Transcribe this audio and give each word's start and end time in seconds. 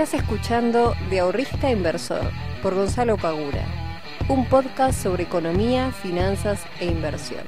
Estás 0.00 0.22
escuchando 0.22 0.94
De 1.10 1.20
Ahorrista 1.20 1.70
Inversor 1.70 2.22
por 2.62 2.74
Gonzalo 2.74 3.18
Pagura, 3.18 3.66
un 4.30 4.48
podcast 4.48 5.02
sobre 5.02 5.24
economía, 5.24 5.92
finanzas 5.92 6.62
e 6.80 6.86
inversión. 6.86 7.44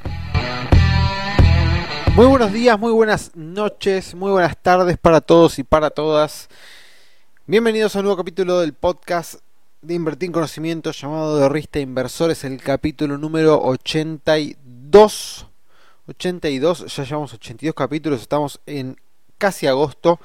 Muy 2.14 2.26
buenos 2.26 2.52
días, 2.52 2.78
muy 2.78 2.92
buenas 2.92 3.34
noches, 3.34 4.14
muy 4.14 4.30
buenas 4.32 4.54
tardes 4.58 4.98
para 4.98 5.22
todos 5.22 5.58
y 5.58 5.64
para 5.64 5.88
todas. 5.88 6.50
Bienvenidos 7.46 7.96
a 7.96 8.00
un 8.00 8.04
nuevo 8.04 8.18
capítulo 8.18 8.60
del 8.60 8.74
podcast 8.74 9.36
de 9.80 9.94
Invertir 9.94 10.26
en 10.26 10.32
Conocimiento 10.34 10.90
llamado 10.90 11.38
De 11.38 11.44
Ahorrista 11.44 11.80
Inversor. 11.80 12.32
Es 12.32 12.44
el 12.44 12.60
capítulo 12.60 13.16
número 13.16 13.62
82. 13.62 15.46
82, 16.06 16.96
ya 16.96 17.04
llevamos 17.04 17.32
82 17.32 17.74
capítulos, 17.74 18.20
estamos 18.20 18.60
en 18.66 18.98
casi 19.38 19.66
agosto. 19.66 20.20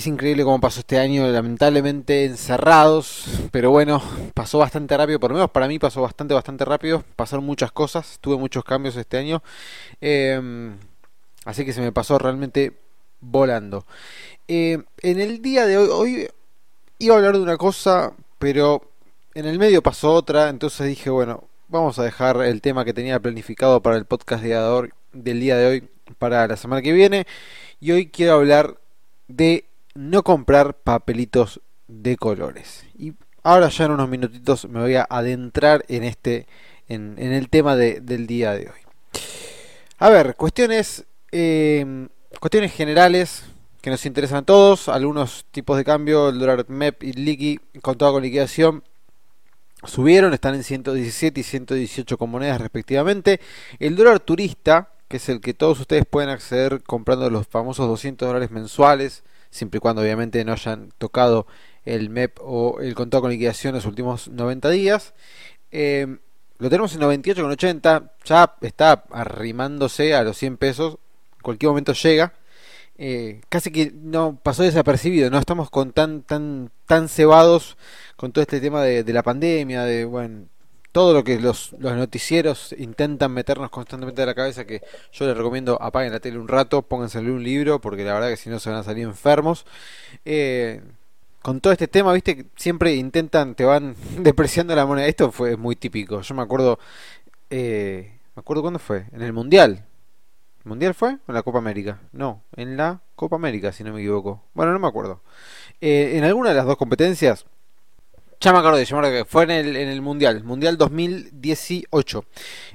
Es 0.00 0.06
increíble 0.06 0.44
cómo 0.44 0.58
pasó 0.58 0.80
este 0.80 0.98
año, 0.98 1.28
lamentablemente 1.28 2.24
encerrados, 2.24 3.26
pero 3.50 3.70
bueno, 3.70 4.02
pasó 4.32 4.56
bastante 4.56 4.96
rápido, 4.96 5.20
por 5.20 5.30
lo 5.30 5.34
menos 5.34 5.50
para 5.50 5.68
mí 5.68 5.78
pasó 5.78 6.00
bastante, 6.00 6.32
bastante 6.32 6.64
rápido. 6.64 7.04
Pasaron 7.16 7.44
muchas 7.44 7.70
cosas, 7.70 8.16
tuve 8.18 8.38
muchos 8.38 8.64
cambios 8.64 8.96
este 8.96 9.18
año, 9.18 9.42
em, 10.00 10.74
así 11.44 11.66
que 11.66 11.74
se 11.74 11.82
me 11.82 11.92
pasó 11.92 12.18
realmente 12.18 12.72
volando. 13.20 13.84
Eh, 14.48 14.82
en 15.02 15.20
el 15.20 15.42
día 15.42 15.66
de 15.66 15.76
hoy, 15.76 15.88
hoy 15.90 16.28
iba 16.98 17.14
a 17.14 17.18
hablar 17.18 17.34
de 17.34 17.42
una 17.42 17.58
cosa, 17.58 18.14
pero 18.38 18.90
en 19.34 19.44
el 19.44 19.58
medio 19.58 19.82
pasó 19.82 20.14
otra, 20.14 20.48
entonces 20.48 20.86
dije, 20.86 21.10
bueno, 21.10 21.44
vamos 21.68 21.98
a 21.98 22.04
dejar 22.04 22.40
el 22.40 22.62
tema 22.62 22.86
que 22.86 22.94
tenía 22.94 23.20
planificado 23.20 23.82
para 23.82 23.98
el 23.98 24.06
podcast 24.06 24.42
del 24.42 25.40
día 25.40 25.56
de 25.58 25.66
hoy 25.66 25.88
para 26.18 26.48
la 26.48 26.56
semana 26.56 26.80
que 26.80 26.94
viene. 26.94 27.26
Y 27.80 27.92
hoy 27.92 28.06
quiero 28.06 28.32
hablar 28.32 28.78
de 29.28 29.66
no 29.94 30.22
comprar 30.22 30.74
papelitos 30.74 31.60
de 31.88 32.16
colores. 32.16 32.84
Y 32.98 33.14
ahora 33.42 33.68
ya 33.68 33.86
en 33.86 33.92
unos 33.92 34.08
minutitos 34.08 34.68
me 34.68 34.80
voy 34.80 34.94
a 34.94 35.06
adentrar 35.08 35.84
en 35.88 36.04
este, 36.04 36.46
en, 36.88 37.18
el 37.18 37.48
tema 37.48 37.76
del 37.76 38.26
día 38.26 38.52
de 38.52 38.68
hoy. 38.68 38.80
A 39.98 40.08
ver, 40.08 40.36
cuestiones, 40.36 41.04
eh, 41.32 42.08
cuestiones 42.38 42.72
generales 42.72 43.44
que 43.80 43.90
nos 43.90 44.04
interesan 44.06 44.38
a 44.38 44.42
todos. 44.42 44.88
Algunos 44.88 45.44
tipos 45.50 45.76
de 45.76 45.84
cambio, 45.84 46.28
el 46.28 46.38
dólar 46.38 46.66
MEP 46.68 47.02
y 47.02 47.12
Liqui 47.12 47.60
con 47.82 47.96
toda 47.96 48.12
con 48.12 48.22
liquidación 48.22 48.82
subieron, 49.84 50.34
están 50.34 50.54
en 50.54 50.62
117 50.62 51.40
y 51.40 51.42
118 51.42 52.18
con 52.18 52.30
monedas 52.30 52.60
respectivamente. 52.60 53.40
El 53.78 53.96
dólar 53.96 54.20
turista, 54.20 54.90
que 55.08 55.16
es 55.16 55.28
el 55.28 55.40
que 55.40 55.54
todos 55.54 55.80
ustedes 55.80 56.04
pueden 56.06 56.30
acceder 56.30 56.82
comprando 56.82 57.28
los 57.30 57.46
famosos 57.46 57.88
200 57.88 58.28
dólares 58.28 58.50
mensuales 58.50 59.22
siempre 59.50 59.78
y 59.78 59.80
cuando 59.80 60.02
obviamente 60.02 60.44
no 60.44 60.52
hayan 60.52 60.90
tocado 60.98 61.46
el 61.84 62.10
MEP 62.10 62.38
o 62.40 62.80
el 62.80 62.94
contado 62.94 63.22
con 63.22 63.30
liquidación 63.30 63.70
en 63.70 63.76
los 63.76 63.86
últimos 63.86 64.28
90 64.28 64.70
días. 64.70 65.14
Eh, 65.72 66.18
lo 66.58 66.68
tenemos 66.68 66.94
en 66.94 67.00
98,80, 67.00 68.10
ya 68.24 68.54
está 68.60 69.04
arrimándose 69.10 70.14
a 70.14 70.22
los 70.22 70.36
100 70.36 70.56
pesos, 70.58 70.98
en 71.36 71.42
cualquier 71.42 71.70
momento 71.70 71.92
llega. 71.94 72.34
Eh, 72.98 73.40
casi 73.48 73.70
que 73.70 73.92
no 73.94 74.38
pasó 74.42 74.62
desapercibido, 74.62 75.30
no 75.30 75.38
estamos 75.38 75.70
con 75.70 75.92
tan 75.92 76.22
tan 76.22 76.70
tan 76.84 77.08
cebados 77.08 77.78
con 78.16 78.30
todo 78.30 78.42
este 78.42 78.60
tema 78.60 78.82
de, 78.82 79.04
de 79.04 79.12
la 79.14 79.22
pandemia, 79.22 79.84
de 79.84 80.04
bueno, 80.04 80.48
todo 80.92 81.14
lo 81.14 81.24
que 81.24 81.38
los, 81.38 81.74
los 81.78 81.94
noticieros 81.94 82.74
intentan 82.78 83.32
meternos 83.32 83.70
constantemente 83.70 84.22
a 84.22 84.26
la 84.26 84.34
cabeza, 84.34 84.64
que 84.64 84.82
yo 85.12 85.26
les 85.26 85.36
recomiendo 85.36 85.80
apaguen 85.80 86.12
la 86.12 86.20
tele 86.20 86.38
un 86.38 86.48
rato, 86.48 86.82
pónganse 86.82 87.18
a 87.18 87.20
leer 87.20 87.32
un 87.32 87.44
libro, 87.44 87.80
porque 87.80 88.04
la 88.04 88.14
verdad 88.14 88.28
que 88.28 88.36
si 88.36 88.50
no 88.50 88.58
se 88.58 88.70
van 88.70 88.80
a 88.80 88.82
salir 88.82 89.04
enfermos. 89.04 89.66
Eh, 90.24 90.82
con 91.42 91.60
todo 91.60 91.72
este 91.72 91.88
tema, 91.88 92.12
viste, 92.12 92.46
siempre 92.56 92.94
intentan, 92.94 93.54
te 93.54 93.64
van 93.64 93.94
depreciando 94.18 94.74
la 94.74 94.86
moneda. 94.86 95.06
Esto 95.06 95.30
fue 95.32 95.56
muy 95.56 95.76
típico. 95.76 96.20
Yo 96.20 96.34
me 96.34 96.42
acuerdo, 96.42 96.78
eh, 97.50 98.18
me 98.34 98.40
acuerdo 98.40 98.62
cuándo 98.62 98.78
fue, 98.78 99.06
en 99.12 99.22
el 99.22 99.32
Mundial. 99.32 99.86
¿Mundial 100.64 100.92
fue? 100.92 101.14
¿O 101.14 101.28
en 101.28 101.34
la 101.34 101.42
Copa 101.42 101.58
América? 101.58 102.00
No, 102.12 102.42
en 102.54 102.76
la 102.76 103.00
Copa 103.16 103.36
América, 103.36 103.72
si 103.72 103.82
no 103.82 103.94
me 103.94 104.00
equivoco. 104.00 104.44
Bueno, 104.52 104.72
no 104.72 104.78
me 104.78 104.88
acuerdo. 104.88 105.22
Eh, 105.80 106.12
en 106.16 106.24
alguna 106.24 106.50
de 106.50 106.56
las 106.56 106.66
dos 106.66 106.76
competencias 106.76 107.46
ya 108.40 108.52
me 108.52 108.58
acuerdo 108.58 108.78
de 108.78 108.86
llamar 108.86 109.12
que 109.12 109.24
fue 109.26 109.44
en 109.44 109.50
el, 109.50 109.76
en 109.76 109.88
el 109.88 110.00
Mundial, 110.00 110.42
Mundial 110.44 110.78
2018. 110.78 112.24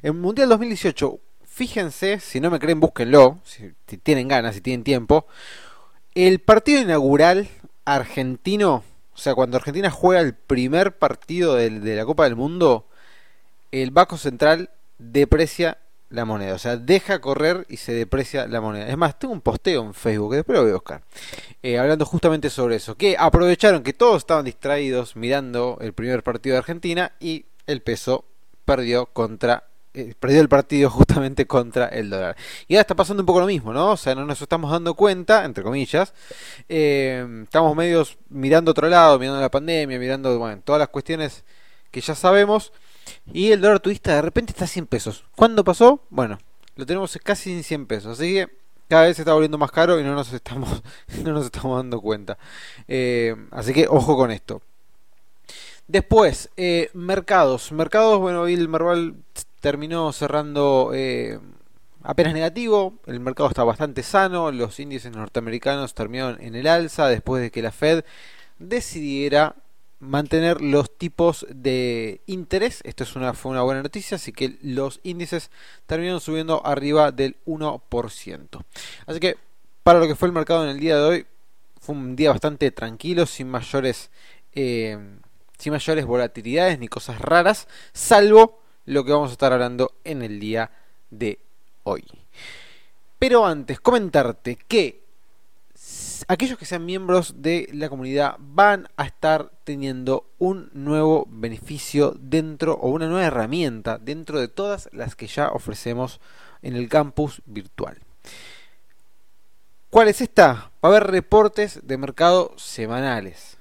En 0.04 0.22
Mundial 0.22 0.48
2018, 0.50 1.20
fíjense, 1.44 2.20
si 2.20 2.40
no 2.40 2.52
me 2.52 2.60
creen, 2.60 2.80
búsquenlo, 2.80 3.40
si, 3.44 3.74
tienen 4.04 4.28
ganas, 4.28 4.54
si 4.56 4.62
tienen 4.62 4.84
tiempo. 4.84 5.26
El 6.14 6.40
partido 6.40 6.82
inaugural 6.82 7.50
argentino, 7.84 8.84
o 9.14 9.18
sea, 9.18 9.34
cuando 9.34 9.58
Argentina 9.58 9.90
juega 9.90 10.22
el 10.22 10.36
primer 10.36 10.98
partido 10.98 11.56
de, 11.56 11.72
de 11.72 11.96
la 11.96 12.06
Copa 12.06 12.26
del 12.26 12.36
Mundo, 12.36 12.88
el 13.72 13.90
Banco 13.90 14.18
Central 14.18 14.70
deprecia 15.00 15.80
la 16.10 16.26
moneda. 16.26 16.54
O 16.54 16.60
sea, 16.60 16.78
deja 16.78 17.20
correr 17.20 17.66
y 17.70 17.78
se 17.78 17.94
deprecia 17.94 18.48
la 18.48 18.62
moneda. 18.62 18.88
Es 18.88 18.98
más, 18.98 19.18
tengo 19.18 19.34
un 19.34 19.42
posteo 19.42 19.84
en 19.84 19.94
Facebook, 19.94 20.32
que 20.32 20.36
después 20.38 20.56
lo 20.56 20.64
voy 20.64 20.72
a 20.72 20.76
buscar, 20.76 21.02
eh, 21.64 21.78
hablando 21.78 22.06
justamente 22.06 22.50
sobre 22.50 22.76
eso. 22.76 22.96
Que 22.96 23.16
aprovecharon 23.18 23.84
que 23.84 23.94
todos 23.94 24.18
estaban 24.18 24.46
distraídos 24.46 25.16
mirando 25.16 25.78
el 25.82 25.94
primer 25.94 26.24
partido 26.24 26.54
de 26.54 26.60
Argentina 26.60 27.12
y 27.20 27.46
el 27.68 27.82
peso 27.82 28.26
perdió 28.66 29.08
contra 29.08 29.66
eh, 29.98 30.14
perdió 30.20 30.42
el 30.42 30.50
partido 30.50 30.90
justamente 30.92 31.48
contra 31.48 31.88
el 31.88 32.10
dólar. 32.10 32.36
Y 32.68 32.76
ahora 32.76 32.82
está 32.82 32.96
pasando 32.96 33.22
un 33.22 33.26
poco 33.26 33.40
lo 33.40 33.48
mismo, 33.48 33.72
¿no? 33.74 33.92
O 33.92 33.98
sea, 33.98 34.14
no 34.14 34.26
nos 34.26 34.42
estamos 34.42 34.70
dando 34.70 34.94
cuenta, 34.94 35.46
entre 35.46 35.64
comillas. 35.64 36.14
Eh, 36.68 37.26
estamos 37.44 37.76
medios 37.76 38.18
mirando 38.30 38.72
otro 38.72 38.90
lado, 38.90 39.18
mirando 39.18 39.40
la 39.40 39.50
pandemia, 39.50 39.98
mirando 39.98 40.38
bueno, 40.38 40.62
todas 40.66 40.80
las 40.80 40.90
cuestiones 40.90 41.46
que 41.92 42.02
ya 42.02 42.14
sabemos. 42.14 42.74
Y 43.32 43.52
el 43.52 43.62
dólar 43.62 43.80
turista 43.80 44.16
de 44.16 44.22
repente 44.22 44.52
está 44.52 44.66
a 44.66 44.68
100 44.68 44.88
pesos. 44.88 45.24
¿Cuándo 45.36 45.64
pasó? 45.64 46.02
Bueno, 46.10 46.38
lo 46.76 46.86
tenemos 46.86 47.18
casi 47.24 47.52
en 47.52 47.64
100 47.64 47.86
pesos. 47.86 48.20
Así 48.20 48.34
que 48.34 48.50
cada 48.88 49.04
vez 49.04 49.16
se 49.16 49.24
está 49.24 49.34
volviendo 49.34 49.58
más 49.58 49.72
caro 49.72 50.00
y 50.00 50.04
no 50.04 50.14
nos 50.14 50.32
estamos, 50.34 50.84
no 51.24 51.34
nos 51.34 51.46
estamos 51.46 51.78
dando 51.78 52.02
cuenta. 52.02 52.38
Eh, 52.88 53.36
así 53.52 53.74
que 53.74 53.88
ojo 53.88 54.16
con 54.16 54.32
esto. 54.32 54.62
Después, 55.88 56.50
eh, 56.58 56.90
mercados. 56.94 57.72
Mercados, 57.72 58.20
bueno, 58.20 58.48
el 58.48 58.68
Merval 58.68 59.16
terminó 59.60 60.12
cerrando 60.14 60.92
eh, 60.94 61.40
apenas 62.04 62.34
negativo. 62.34 62.96
El 63.06 63.20
mercado 63.20 63.50
está 63.50 63.64
bastante 63.64 64.02
sano. 64.04 64.52
Los 64.52 64.80
índices 64.80 65.12
norteamericanos 65.16 65.94
terminaron 65.94 66.42
en 66.42 66.56
el 66.56 66.68
alza 66.68 67.08
después 67.08 67.42
de 67.42 67.52
que 67.52 67.62
la 67.62 67.72
Fed 67.72 68.04
decidiera 68.58 69.56
mantener 70.00 70.62
los 70.62 70.98
tipos 70.98 71.46
de 71.50 72.22
interés. 72.26 72.82
Esto 72.84 73.04
es 73.04 73.16
una, 73.16 73.34
fue 73.34 73.52
una 73.52 73.64
buena 73.64 73.84
noticia, 73.84 74.16
así 74.16 74.32
que 74.32 74.58
los 74.62 75.00
índices 75.04 75.52
terminaron 75.86 76.22
subiendo 76.22 76.66
arriba 76.66 77.12
del 77.12 77.36
1%. 77.46 78.64
Así 79.06 79.20
que 79.20 79.38
para 79.84 80.00
lo 80.00 80.08
que 80.08 80.16
fue 80.16 80.28
el 80.28 80.34
mercado 80.34 80.64
en 80.64 80.70
el 80.70 80.80
día 80.80 80.98
de 80.98 81.04
hoy, 81.04 81.26
fue 81.80 81.96
un 81.96 82.16
día 82.16 82.32
bastante 82.32 82.72
tranquilo, 82.72 83.26
sin 83.26 83.48
mayores, 83.48 84.10
eh, 84.54 84.98
sin 85.58 85.72
mayores 85.72 86.06
volatilidades 86.06 86.80
ni 86.80 86.88
cosas 86.88 87.22
raras, 87.22 87.68
salvo 87.94 88.60
lo 88.86 89.06
que 89.06 89.12
vamos 89.12 89.30
a 89.30 89.34
estar 89.34 89.54
hablando 89.54 89.94
en 90.04 90.24
el 90.24 90.40
día 90.40 90.72
de 91.12 91.40
hoy. 91.84 92.04
Pero 93.20 93.46
antes, 93.46 93.80
comentarte 93.80 94.58
que 94.68 95.05
aquellos 96.28 96.58
que 96.58 96.66
sean 96.66 96.86
miembros 96.86 97.42
de 97.42 97.68
la 97.74 97.90
comunidad 97.90 98.38
van 98.40 98.88
a 98.96 99.06
estar 99.06 99.52
teniendo 99.64 100.30
un 100.38 100.70
nuevo 100.74 101.28
beneficio 101.30 102.16
dentro 102.20 102.76
o 102.76 102.90
una 102.90 103.08
nueva 103.08 103.26
herramienta 103.26 103.98
dentro 103.98 104.40
de 104.40 104.48
todas 104.48 104.90
las 104.94 105.16
que 105.16 105.28
ya 105.28 105.50
ofrecemos 105.50 106.22
en 106.62 106.76
el 106.76 106.90
campus 106.90 107.42
virtual. 107.46 107.98
¿Cuál 109.90 110.08
es 110.08 110.22
esta? 110.22 110.54
Va 110.54 110.72
a 110.82 110.88
haber 110.88 111.08
reportes 111.08 111.80
de 111.84 111.98
mercado 111.98 112.54
semanales. 112.58 113.58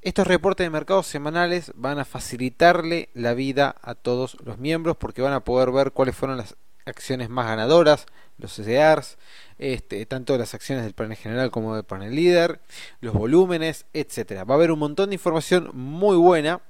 Estos 0.00 0.26
reportes 0.26 0.64
de 0.64 0.70
mercado 0.70 1.02
semanales 1.02 1.72
van 1.74 1.98
a 1.98 2.04
facilitarle 2.04 3.10
la 3.14 3.34
vida 3.34 3.76
a 3.82 3.94
todos 3.94 4.36
los 4.44 4.58
miembros 4.58 4.96
porque 4.96 5.22
van 5.22 5.32
a 5.32 5.40
poder 5.40 5.72
ver 5.72 5.92
cuáles 5.92 6.16
fueron 6.16 6.38
las 6.38 6.56
acciones 6.88 7.28
más 7.28 7.46
ganadoras, 7.46 8.06
los 8.38 8.52
CDRs, 8.52 9.18
este, 9.58 10.04
tanto 10.06 10.36
las 10.38 10.54
acciones 10.54 10.84
del 10.84 10.94
panel 10.94 11.16
general 11.16 11.50
como 11.50 11.74
del 11.74 11.84
panel 11.84 12.14
líder, 12.14 12.60
los 13.00 13.14
volúmenes, 13.14 13.86
etcétera. 13.92 14.44
Va 14.44 14.54
a 14.54 14.56
haber 14.56 14.72
un 14.72 14.78
montón 14.78 15.10
de 15.10 15.16
información 15.16 15.70
muy 15.74 16.16
buena 16.16 16.60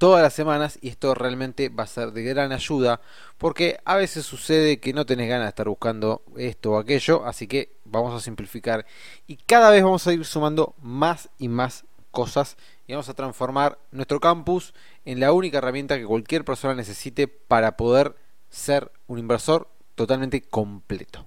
todas 0.00 0.22
las 0.22 0.32
semanas 0.32 0.78
y 0.80 0.88
esto 0.88 1.14
realmente 1.14 1.68
va 1.68 1.84
a 1.84 1.86
ser 1.86 2.12
de 2.12 2.22
gran 2.22 2.52
ayuda 2.52 3.02
porque 3.36 3.80
a 3.84 3.96
veces 3.96 4.24
sucede 4.24 4.80
que 4.80 4.94
no 4.94 5.04
tenés 5.04 5.28
ganas 5.28 5.44
de 5.44 5.50
estar 5.50 5.68
buscando 5.68 6.22
esto 6.38 6.72
o 6.72 6.78
aquello, 6.78 7.26
así 7.26 7.46
que 7.46 7.76
vamos 7.84 8.14
a 8.14 8.24
simplificar 8.24 8.86
y 9.26 9.36
cada 9.36 9.68
vez 9.68 9.82
vamos 9.82 10.06
a 10.06 10.14
ir 10.14 10.24
sumando 10.24 10.74
más 10.80 11.28
y 11.38 11.48
más 11.48 11.84
cosas 12.10 12.56
y 12.86 12.92
vamos 12.92 13.10
a 13.10 13.14
transformar 13.14 13.78
nuestro 13.90 14.20
campus 14.20 14.72
en 15.04 15.20
la 15.20 15.34
única 15.34 15.58
herramienta 15.58 15.98
que 15.98 16.06
cualquier 16.06 16.46
persona 16.46 16.74
necesite 16.74 17.28
para 17.28 17.76
poder 17.76 18.16
ser 18.50 18.90
un 19.06 19.18
inversor 19.18 19.68
totalmente 19.94 20.42
completo. 20.42 21.24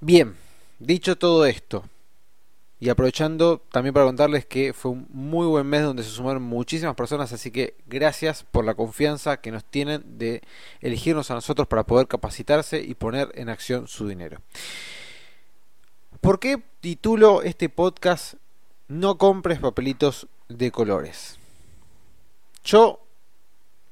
Bien, 0.00 0.34
dicho 0.78 1.16
todo 1.16 1.46
esto, 1.46 1.84
Y 2.80 2.88
aprovechando 2.88 3.58
también 3.70 3.94
para 3.94 4.06
contarles 4.06 4.44
que 4.44 4.72
fue 4.72 4.90
un 4.90 5.06
muy 5.10 5.46
buen 5.46 5.64
mes 5.68 5.82
donde 5.84 6.02
se 6.02 6.10
sumaron 6.10 6.42
muchísimas 6.42 6.96
personas, 6.96 7.32
así 7.32 7.52
que 7.52 7.76
gracias 7.86 8.42
por 8.42 8.64
la 8.64 8.74
confianza 8.74 9.36
que 9.36 9.52
nos 9.52 9.64
tienen 9.64 10.18
de 10.18 10.42
elegirnos 10.80 11.30
a 11.30 11.34
nosotros 11.34 11.68
para 11.68 11.84
poder 11.84 12.08
capacitarse 12.08 12.82
y 12.82 12.94
poner 12.94 13.30
en 13.36 13.50
acción 13.50 13.86
su 13.86 14.08
dinero. 14.08 14.40
¿Por 16.20 16.40
qué 16.40 16.60
titulo 16.80 17.42
este 17.42 17.68
podcast 17.68 18.34
No 18.88 19.18
compres 19.18 19.60
papelitos 19.60 20.26
de 20.48 20.72
colores? 20.72 21.38
Yo 22.64 23.00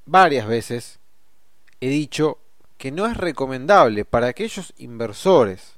varias 0.05 0.47
veces 0.47 1.00
he 1.81 1.89
dicho 1.89 2.39
que 2.79 2.91
no 2.91 3.07
es 3.07 3.17
recomendable 3.17 4.05
para 4.05 4.29
aquellos 4.29 4.73
inversores 4.79 5.75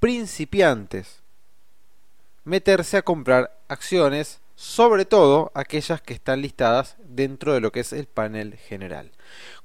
principiantes 0.00 1.20
meterse 2.44 2.96
a 2.96 3.02
comprar 3.02 3.58
acciones, 3.68 4.40
sobre 4.56 5.04
todo 5.04 5.52
aquellas 5.54 6.00
que 6.00 6.14
están 6.14 6.42
listadas 6.42 6.96
dentro 7.04 7.54
de 7.54 7.60
lo 7.60 7.72
que 7.72 7.80
es 7.80 7.92
el 7.92 8.06
panel 8.06 8.56
general. 8.56 9.12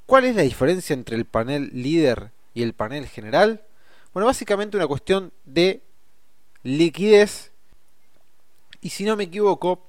¿Cuál 0.06 0.26
es 0.26 0.36
la 0.36 0.44
diferencia 0.44 0.94
entre 0.94 1.16
el 1.16 1.26
panel 1.26 1.72
líder 1.74 2.32
y 2.54 2.64
el 2.64 2.74
panel 2.74 3.08
general? 3.08 3.64
Bueno, 4.14 4.28
básicamente 4.28 4.78
una 4.78 4.88
cuestión 4.88 5.34
de 5.46 5.82
liquidez. 6.64 7.52
Y 8.82 8.90
si 8.90 9.04
no 9.04 9.16
me 9.16 9.26
equivoco, 9.26 9.88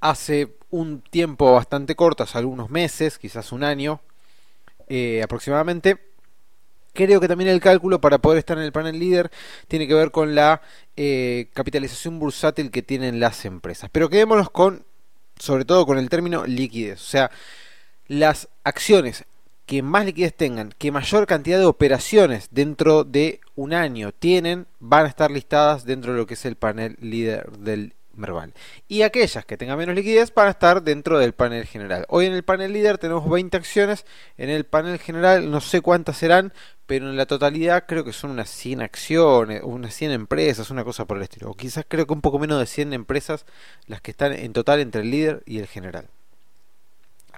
hace 0.00 0.56
un 0.70 1.00
tiempo 1.00 1.52
bastante 1.52 1.96
corto, 1.96 2.24
hace 2.24 2.38
algunos 2.38 2.70
meses, 2.70 3.18
quizás 3.18 3.52
un 3.52 3.64
año 3.64 4.00
eh, 4.90 5.22
aproximadamente, 5.22 5.98
Creo 6.92 7.20
que 7.20 7.28
también 7.28 7.50
el 7.50 7.60
cálculo 7.60 8.00
para 8.00 8.18
poder 8.18 8.38
estar 8.38 8.58
en 8.58 8.64
el 8.64 8.72
panel 8.72 8.98
líder 8.98 9.30
tiene 9.68 9.86
que 9.86 9.94
ver 9.94 10.10
con 10.10 10.34
la 10.34 10.60
eh, 10.96 11.48
capitalización 11.54 12.18
bursátil 12.18 12.70
que 12.70 12.82
tienen 12.82 13.20
las 13.20 13.44
empresas. 13.44 13.90
Pero 13.92 14.08
quedémonos 14.08 14.50
con, 14.50 14.84
sobre 15.38 15.64
todo 15.64 15.86
con 15.86 15.98
el 15.98 16.10
término 16.10 16.44
liquidez. 16.46 17.00
O 17.00 17.04
sea, 17.04 17.30
las 18.08 18.48
acciones 18.64 19.24
que 19.66 19.82
más 19.82 20.04
liquidez 20.04 20.34
tengan, 20.34 20.74
que 20.76 20.90
mayor 20.90 21.28
cantidad 21.28 21.60
de 21.60 21.64
operaciones 21.66 22.48
dentro 22.50 23.04
de 23.04 23.40
un 23.54 23.72
año 23.72 24.10
tienen, 24.10 24.66
van 24.80 25.06
a 25.06 25.08
estar 25.08 25.30
listadas 25.30 25.84
dentro 25.84 26.12
de 26.12 26.18
lo 26.18 26.26
que 26.26 26.34
es 26.34 26.44
el 26.44 26.56
panel 26.56 26.96
líder 27.00 27.52
del 27.52 27.94
Merval. 28.20 28.54
Y 28.86 29.02
aquellas 29.02 29.44
que 29.44 29.56
tengan 29.56 29.78
menos 29.78 29.94
liquidez 29.94 30.32
van 30.34 30.48
a 30.48 30.50
estar 30.50 30.82
dentro 30.82 31.18
del 31.18 31.32
panel 31.32 31.66
general. 31.66 32.06
Hoy 32.08 32.26
en 32.26 32.32
el 32.32 32.44
panel 32.44 32.72
líder 32.72 32.98
tenemos 32.98 33.28
20 33.28 33.56
acciones, 33.56 34.06
en 34.36 34.50
el 34.50 34.64
panel 34.64 34.98
general 34.98 35.50
no 35.50 35.60
sé 35.60 35.80
cuántas 35.80 36.18
serán, 36.18 36.52
pero 36.86 37.08
en 37.08 37.16
la 37.16 37.26
totalidad 37.26 37.84
creo 37.86 38.04
que 38.04 38.12
son 38.12 38.30
unas 38.30 38.50
100 38.50 38.82
acciones, 38.82 39.62
unas 39.64 39.94
100 39.94 40.12
empresas, 40.12 40.70
una 40.70 40.84
cosa 40.84 41.04
por 41.04 41.16
el 41.16 41.22
estilo. 41.22 41.50
O 41.50 41.54
quizás 41.54 41.84
creo 41.88 42.06
que 42.06 42.12
un 42.12 42.20
poco 42.20 42.38
menos 42.38 42.60
de 42.60 42.66
100 42.66 42.92
empresas 42.92 43.46
las 43.86 44.00
que 44.00 44.10
están 44.10 44.32
en 44.32 44.52
total 44.52 44.80
entre 44.80 45.02
el 45.02 45.10
líder 45.10 45.42
y 45.46 45.58
el 45.58 45.66
general. 45.66 46.08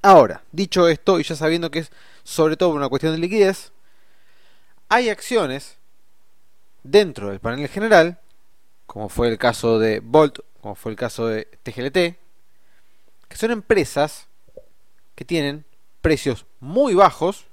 Ahora, 0.02 0.42
dicho 0.50 0.88
esto, 0.88 1.20
y 1.20 1.22
ya 1.22 1.36
sabiendo 1.36 1.70
que 1.70 1.78
es 1.78 1.92
sobre 2.24 2.56
todo 2.56 2.70
una 2.70 2.88
cuestión 2.88 3.12
de 3.12 3.18
liquidez, 3.18 3.72
hay 4.88 5.10
acciones 5.10 5.76
dentro 6.82 7.28
del 7.28 7.38
panel 7.38 7.68
general, 7.68 8.18
como 8.86 9.08
fue 9.08 9.28
el 9.28 9.38
caso 9.38 9.78
de 9.78 10.00
Volt 10.00 10.40
como 10.62 10.76
fue 10.76 10.92
el 10.92 10.96
caso 10.96 11.26
de 11.26 11.48
TGLT, 11.64 12.16
que 13.28 13.36
son 13.36 13.50
empresas 13.50 14.28
que 15.16 15.24
tienen 15.24 15.64
precios 16.00 16.46
muy 16.60 16.94
bajos. 16.94 17.46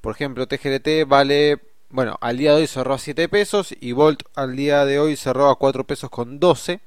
Por 0.00 0.14
ejemplo, 0.14 0.48
TGLT 0.48 1.06
vale, 1.06 1.60
bueno, 1.90 2.16
al 2.22 2.38
día 2.38 2.52
de 2.52 2.62
hoy 2.62 2.66
cerró 2.66 2.94
a 2.94 2.98
7 2.98 3.28
pesos 3.28 3.74
y 3.78 3.92
Volt 3.92 4.22
al 4.34 4.56
día 4.56 4.86
de 4.86 4.98
hoy 4.98 5.16
cerró 5.16 5.50
a 5.50 5.58
4 5.58 5.84
pesos 5.84 6.08
con 6.08 6.40
12. 6.40 6.80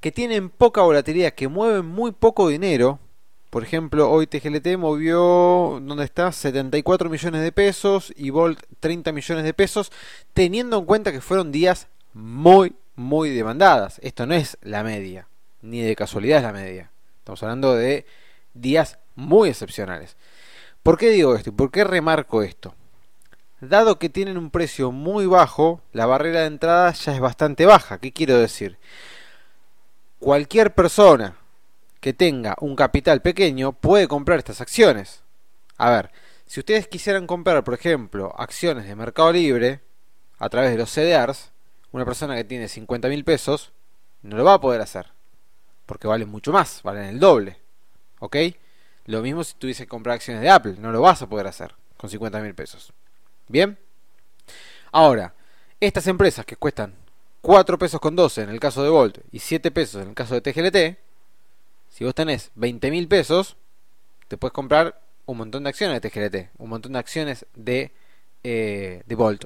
Que 0.00 0.10
tienen 0.10 0.48
poca 0.48 0.80
volatilidad, 0.80 1.34
que 1.34 1.48
mueven 1.48 1.84
muy 1.84 2.12
poco 2.12 2.48
dinero. 2.48 2.98
Por 3.50 3.62
ejemplo, 3.62 4.10
hoy 4.10 4.26
TGLT 4.26 4.78
movió, 4.78 5.80
¿dónde 5.82 6.04
está? 6.04 6.32
74 6.32 7.10
millones 7.10 7.42
de 7.42 7.52
pesos 7.52 8.12
y 8.16 8.30
Volt 8.30 8.58
30 8.80 9.12
millones 9.12 9.44
de 9.44 9.52
pesos, 9.52 9.92
teniendo 10.32 10.78
en 10.78 10.86
cuenta 10.86 11.12
que 11.12 11.20
fueron 11.20 11.52
días 11.52 11.88
muy, 12.14 12.74
muy 12.96 13.30
demandadas. 13.30 14.00
Esto 14.02 14.26
no 14.26 14.34
es 14.34 14.58
la 14.62 14.82
media, 14.82 15.28
ni 15.62 15.82
de 15.82 15.94
casualidad 15.94 16.38
es 16.38 16.44
la 16.44 16.52
media. 16.52 16.90
Estamos 17.18 17.42
hablando 17.42 17.74
de 17.74 18.06
días 18.54 18.98
muy 19.14 19.50
excepcionales. 19.50 20.16
¿Por 20.82 20.98
qué 20.98 21.10
digo 21.10 21.34
esto 21.34 21.50
y 21.50 21.52
por 21.52 21.70
qué 21.70 21.84
remarco 21.84 22.42
esto? 22.42 22.74
Dado 23.60 23.98
que 23.98 24.08
tienen 24.08 24.36
un 24.36 24.50
precio 24.50 24.92
muy 24.92 25.26
bajo, 25.26 25.80
la 25.92 26.06
barrera 26.06 26.40
de 26.40 26.46
entrada 26.46 26.92
ya 26.92 27.14
es 27.14 27.20
bastante 27.20 27.66
baja. 27.66 27.98
¿Qué 27.98 28.12
quiero 28.12 28.38
decir? 28.38 28.78
Cualquier 30.18 30.74
persona 30.74 31.36
que 32.00 32.12
tenga 32.12 32.54
un 32.60 32.76
capital 32.76 33.22
pequeño 33.22 33.72
puede 33.72 34.08
comprar 34.08 34.38
estas 34.38 34.60
acciones. 34.60 35.22
A 35.78 35.90
ver, 35.90 36.10
si 36.46 36.60
ustedes 36.60 36.86
quisieran 36.86 37.26
comprar, 37.26 37.64
por 37.64 37.74
ejemplo, 37.74 38.32
acciones 38.38 38.86
de 38.86 38.94
Mercado 38.94 39.32
Libre 39.32 39.80
a 40.38 40.48
través 40.48 40.70
de 40.70 40.78
los 40.78 40.90
CDRs, 40.90 41.50
una 41.92 42.04
persona 42.04 42.36
que 42.36 42.44
tiene 42.44 42.68
50 42.68 43.08
mil 43.08 43.24
pesos 43.24 43.72
no 44.22 44.36
lo 44.36 44.44
va 44.44 44.54
a 44.54 44.60
poder 44.60 44.80
hacer. 44.80 45.06
Porque 45.86 46.08
valen 46.08 46.28
mucho 46.28 46.52
más, 46.52 46.82
valen 46.82 47.04
el 47.04 47.20
doble. 47.20 47.58
¿Ok? 48.18 48.36
Lo 49.06 49.22
mismo 49.22 49.44
si 49.44 49.54
tuviese 49.54 49.84
que 49.84 49.88
comprar 49.88 50.14
acciones 50.14 50.42
de 50.42 50.50
Apple, 50.50 50.76
no 50.78 50.90
lo 50.90 51.00
vas 51.00 51.22
a 51.22 51.28
poder 51.28 51.46
hacer 51.46 51.74
con 51.96 52.10
50 52.10 52.40
mil 52.40 52.54
pesos. 52.54 52.92
¿Bien? 53.48 53.78
Ahora, 54.90 55.34
estas 55.80 56.06
empresas 56.06 56.44
que 56.44 56.56
cuestan 56.56 56.94
4 57.42 57.78
pesos 57.78 58.00
con 58.00 58.16
12 58.16 58.42
en 58.42 58.50
el 58.50 58.58
caso 58.58 58.82
de 58.82 58.90
Volt 58.90 59.18
y 59.30 59.38
7 59.38 59.70
pesos 59.70 60.02
en 60.02 60.08
el 60.08 60.14
caso 60.14 60.34
de 60.34 60.40
TGLT, 60.40 60.98
si 61.88 62.04
vos 62.04 62.14
tenés 62.14 62.50
20 62.56 62.90
mil 62.90 63.06
pesos, 63.06 63.56
te 64.28 64.36
puedes 64.36 64.52
comprar 64.52 65.00
un 65.26 65.38
montón 65.38 65.62
de 65.62 65.68
acciones 65.68 66.00
de 66.00 66.10
TGLT, 66.10 66.50
un 66.58 66.70
montón 66.70 66.92
de 66.92 66.98
acciones 66.98 67.46
de, 67.54 67.92
eh, 68.42 69.02
de 69.06 69.14
Volt. 69.14 69.44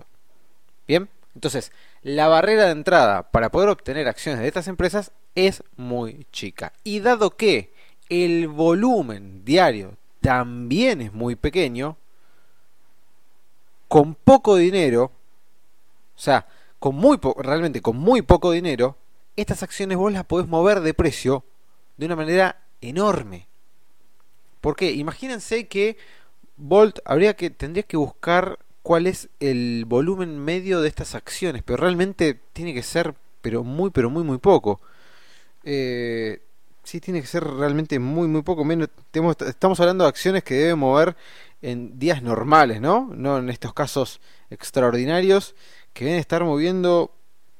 ¿Bien? 0.87 1.08
Entonces, 1.35 1.73
la 2.03 2.29
barrera 2.29 2.67
de 2.67 2.73
entrada 2.73 3.31
para 3.31 3.50
poder 3.50 3.69
obtener 3.69 4.09
acciones 4.09 4.41
de 4.41 4.49
estas 4.49 4.69
empresas 4.69 5.12
es 5.35 5.62
muy 5.77 6.27
chica. 6.32 6.73
Y 6.85 7.00
dado 7.00 7.37
que 7.37 7.73
el 8.09 8.49
volumen 8.49 9.44
diario 9.44 9.97
también 10.21 11.00
es 11.00 11.12
muy 11.12 11.37
pequeño, 11.37 11.97
con 13.88 14.15
poco 14.15 14.56
dinero, 14.56 15.12
o 16.15 16.21
sea, 16.21 16.47
con 16.78 16.95
muy 16.95 17.19
realmente 17.38 17.81
con 17.81 17.97
muy 17.97 18.23
poco 18.23 18.52
dinero, 18.52 18.97
estas 19.37 19.62
acciones 19.62 19.97
vos 19.97 20.12
las 20.12 20.25
podés 20.25 20.47
mover 20.47 20.81
de 20.81 20.95
precio 20.95 21.45
de 21.97 22.07
una 22.07 22.16
manera 22.16 22.61
enorme. 22.81 23.49
Porque 24.61 24.93
imagínense 24.93 25.66
que 25.69 25.97
Volt 26.57 26.99
habría 27.04 27.35
que 27.35 27.50
tendría 27.50 27.83
que 27.83 27.97
buscar 27.97 28.59
cuál 28.82 29.06
es 29.06 29.28
el 29.40 29.84
volumen 29.87 30.38
medio 30.38 30.80
de 30.80 30.88
estas 30.88 31.14
acciones, 31.14 31.62
pero 31.62 31.76
realmente 31.78 32.40
tiene 32.52 32.75
que 32.75 32.82
ser, 32.82 33.14
pero 33.40 33.64
muy, 33.64 33.90
pero 33.90 34.10
muy, 34.10 34.25
muy 34.25 34.38
poco. 34.38 34.80
Eh, 35.64 36.40
sí, 36.84 37.00
tiene 37.00 37.20
que 37.20 37.26
ser 37.26 37.44
realmente 37.44 37.99
muy, 37.99 38.28
muy 38.28 38.42
poco. 38.42 38.64
Menos, 38.64 38.88
estamos 39.46 39.80
hablando 39.80 40.04
de 40.04 40.08
acciones 40.08 40.42
que 40.44 40.54
deben 40.54 40.78
mover 40.78 41.16
en 41.62 41.99
días 41.99 42.22
normales, 42.22 42.80
¿no? 42.80 43.10
No 43.14 43.38
en 43.38 43.50
estos 43.50 43.75
casos 43.75 44.20
extraordinarios 44.50 45.54
que 45.92 46.04
deben 46.04 46.20
estar 46.20 46.44
moviendo, 46.44 47.12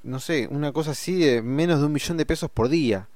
no 0.03 0.21
sé, 0.21 0.49
una 0.51 0.73
cosa 0.73 0.93
así 0.93 1.19
de 1.19 1.43
menos 1.43 1.81
de 1.81 1.87
un 1.87 1.93
millón 1.93 2.17
de 2.17 2.27
pesos 2.27 2.51
por 2.51 2.69
día, 2.69 3.09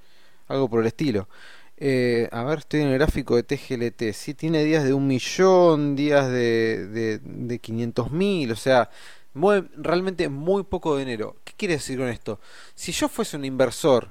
algo 0.48 0.68
por 0.68 0.80
el 0.80 0.86
estilo. 0.86 1.28
Eh, 1.76 2.28
a 2.32 2.44
ver, 2.44 2.60
estoy 2.60 2.80
en 2.82 2.88
el 2.88 2.94
gráfico 2.94 3.36
de 3.36 3.42
TGLT. 3.42 4.12
Sí, 4.12 4.34
tiene 4.34 4.64
días 4.64 4.84
de 4.84 4.94
un 4.94 5.06
millón, 5.06 5.96
días 5.96 6.28
de, 6.28 6.86
de, 6.88 7.18
de 7.18 7.58
500 7.58 8.10
mil, 8.12 8.52
o 8.52 8.56
sea, 8.56 8.90
mueve 9.34 9.68
realmente 9.76 10.28
muy 10.28 10.62
poco 10.64 10.96
dinero. 10.96 11.36
¿Qué 11.44 11.52
quiere 11.56 11.74
decir 11.74 11.98
con 11.98 12.08
esto? 12.08 12.40
Si 12.74 12.92
yo 12.92 13.08
fuese 13.08 13.36
un 13.36 13.44
inversor 13.44 14.10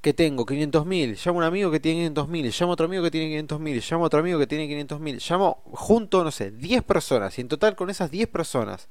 que 0.00 0.14
tengo 0.14 0.46
500 0.46 0.86
mil, 0.86 1.18
llamo 1.24 1.40
a 1.40 1.42
un 1.42 1.48
amigo 1.48 1.70
que 1.70 1.80
tiene 1.80 1.98
500 1.98 2.28
mil, 2.28 2.52
llamo 2.58 2.72
a 2.72 2.74
otro 2.74 2.86
amigo 2.86 3.02
que 3.02 3.10
tiene 3.10 3.26
500 3.28 3.60
mil, 3.60 3.82
llamo 3.90 4.04
a 4.04 4.06
otro 4.06 4.20
amigo 4.20 4.38
que 4.38 4.46
tiene 4.46 4.68
500 4.68 5.00
mil, 5.00 5.18
llamo 5.28 5.62
junto, 5.72 6.22
no 6.24 6.30
sé, 6.30 6.52
10 6.52 6.84
personas 6.84 7.36
y 7.38 7.40
en 7.42 7.48
total 7.48 7.74
con 7.74 7.90
esas 7.90 8.10
10 8.10 8.28
personas 8.28 8.88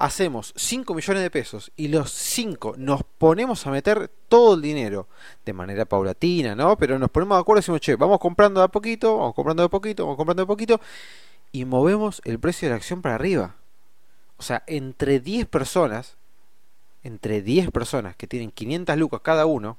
hacemos 0.00 0.54
5 0.56 0.94
millones 0.94 1.22
de 1.22 1.30
pesos 1.30 1.72
y 1.76 1.88
los 1.88 2.10
5 2.10 2.76
nos 2.78 3.02
ponemos 3.04 3.66
a 3.66 3.70
meter 3.70 4.10
todo 4.28 4.54
el 4.54 4.62
dinero 4.62 5.08
de 5.44 5.52
manera 5.52 5.84
paulatina, 5.84 6.54
¿no? 6.54 6.76
Pero 6.78 6.98
nos 6.98 7.10
ponemos 7.10 7.36
de 7.36 7.40
acuerdo 7.42 7.58
y 7.58 7.60
decimos, 7.60 7.80
che, 7.82 7.96
vamos 7.96 8.18
comprando 8.18 8.60
de 8.60 8.64
a 8.64 8.68
poquito, 8.68 9.18
vamos 9.18 9.34
comprando 9.34 9.62
de 9.62 9.66
a 9.66 9.68
poquito, 9.68 10.04
vamos 10.04 10.16
comprando 10.16 10.40
de 10.40 10.44
a 10.44 10.46
poquito 10.46 10.80
y 11.52 11.66
movemos 11.66 12.22
el 12.24 12.38
precio 12.40 12.66
de 12.66 12.70
la 12.70 12.76
acción 12.76 13.02
para 13.02 13.16
arriba. 13.16 13.56
O 14.38 14.42
sea, 14.42 14.62
entre 14.66 15.20
10 15.20 15.46
personas, 15.46 16.16
entre 17.02 17.42
10 17.42 17.70
personas 17.70 18.16
que 18.16 18.26
tienen 18.26 18.52
500 18.52 18.96
lucas 18.96 19.20
cada 19.22 19.44
uno, 19.44 19.76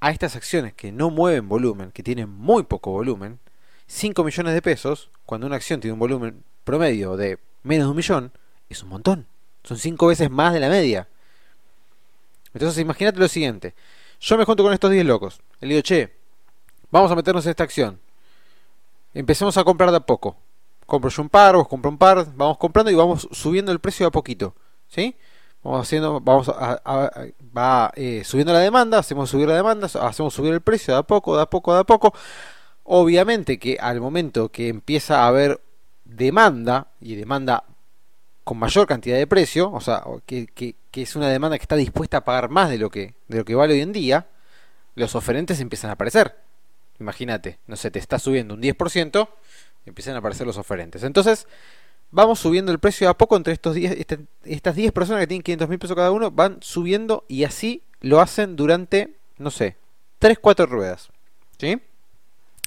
a 0.00 0.10
estas 0.10 0.36
acciones 0.36 0.74
que 0.74 0.92
no 0.92 1.08
mueven 1.08 1.48
volumen, 1.48 1.90
que 1.90 2.02
tienen 2.02 2.28
muy 2.28 2.64
poco 2.64 2.90
volumen, 2.90 3.38
5 3.86 4.24
millones 4.24 4.52
de 4.52 4.60
pesos, 4.60 5.10
cuando 5.24 5.46
una 5.46 5.56
acción 5.56 5.80
tiene 5.80 5.94
un 5.94 6.00
volumen 6.00 6.44
promedio 6.64 7.16
de 7.16 7.38
menos 7.62 7.86
de 7.86 7.90
un 7.90 7.96
millón, 7.96 8.32
es 8.72 8.82
un 8.82 8.90
montón. 8.90 9.26
Son 9.64 9.78
cinco 9.78 10.08
veces 10.08 10.30
más 10.30 10.52
de 10.52 10.60
la 10.60 10.68
media. 10.68 11.08
Entonces 12.54 12.80
imagínate 12.80 13.18
lo 13.18 13.28
siguiente. 13.28 13.74
Yo 14.20 14.36
me 14.36 14.44
junto 14.44 14.62
con 14.62 14.72
estos 14.72 14.90
10 14.90 15.04
locos. 15.04 15.40
Le 15.60 15.68
digo, 15.68 15.82
che, 15.82 16.12
vamos 16.90 17.10
a 17.10 17.16
meternos 17.16 17.44
en 17.46 17.50
esta 17.50 17.64
acción. 17.64 18.00
Empecemos 19.14 19.56
a 19.56 19.64
comprar 19.64 19.90
de 19.90 19.96
a 19.96 20.00
poco. 20.00 20.36
Compro 20.86 21.10
yo 21.10 21.22
un 21.22 21.28
par, 21.28 21.56
vos 21.56 21.68
compro 21.68 21.90
un 21.90 21.98
par, 21.98 22.26
vamos 22.34 22.58
comprando 22.58 22.90
y 22.90 22.94
vamos 22.94 23.28
subiendo 23.30 23.72
el 23.72 23.78
precio 23.78 24.04
de 24.04 24.08
a 24.08 24.10
poquito. 24.10 24.54
¿Sí? 24.88 25.16
Vamos 25.62 25.86
haciendo, 25.86 26.20
vamos 26.20 26.48
a, 26.48 26.80
va 27.56 27.92
eh, 27.94 28.22
subiendo 28.24 28.52
la 28.52 28.58
demanda, 28.58 28.98
hacemos 28.98 29.30
subir 29.30 29.48
la 29.48 29.54
demanda, 29.54 29.86
hacemos 29.86 30.34
subir 30.34 30.52
el 30.52 30.60
precio 30.60 30.94
de 30.94 31.00
a 31.00 31.02
poco, 31.04 31.36
de 31.36 31.42
a 31.42 31.46
poco, 31.46 31.72
de 31.72 31.80
a 31.80 31.84
poco. 31.84 32.12
Obviamente 32.84 33.58
que 33.58 33.78
al 33.80 34.00
momento 34.00 34.50
que 34.50 34.68
empieza 34.68 35.22
a 35.22 35.28
haber 35.28 35.60
demanda 36.04 36.88
y 37.00 37.14
demanda 37.14 37.64
con 38.44 38.58
mayor 38.58 38.86
cantidad 38.86 39.16
de 39.16 39.26
precio, 39.26 39.70
o 39.70 39.80
sea, 39.80 40.04
que, 40.26 40.74
es 40.92 41.16
una 41.16 41.28
demanda 41.28 41.58
que 41.58 41.62
está 41.62 41.76
dispuesta 41.76 42.18
a 42.18 42.24
pagar 42.24 42.48
más 42.48 42.70
de 42.70 42.78
lo 42.78 42.90
que, 42.90 43.14
de 43.28 43.38
lo 43.38 43.44
que 43.44 43.54
vale 43.54 43.74
hoy 43.74 43.80
en 43.80 43.92
día, 43.92 44.26
los 44.94 45.14
oferentes 45.14 45.60
empiezan 45.60 45.90
a 45.90 45.94
aparecer. 45.94 46.36
Imagínate, 47.00 47.58
no 47.66 47.76
sé, 47.76 47.90
te 47.90 47.98
está 47.98 48.18
subiendo 48.18 48.54
un 48.54 48.62
10%, 48.62 49.28
empiezan 49.86 50.14
a 50.14 50.18
aparecer 50.18 50.46
los 50.46 50.58
oferentes. 50.58 51.02
Entonces, 51.02 51.46
vamos 52.10 52.40
subiendo 52.40 52.72
el 52.72 52.78
precio 52.78 53.08
a 53.08 53.16
poco 53.16 53.36
entre 53.36 53.52
estos 53.52 53.74
10, 53.74 53.92
este, 53.92 54.18
estas 54.44 54.76
10 54.76 54.92
personas 54.92 55.20
que 55.20 55.26
tienen 55.26 55.42
500 55.42 55.68
mil 55.68 55.78
pesos 55.78 55.96
cada 55.96 56.10
uno, 56.10 56.30
van 56.30 56.58
subiendo 56.60 57.24
y 57.28 57.44
así 57.44 57.82
lo 58.00 58.20
hacen 58.20 58.56
durante, 58.56 59.16
no 59.38 59.50
sé, 59.50 59.76
3, 60.18 60.38
4 60.38 60.66
ruedas. 60.66 61.10
¿Sí? 61.58 61.80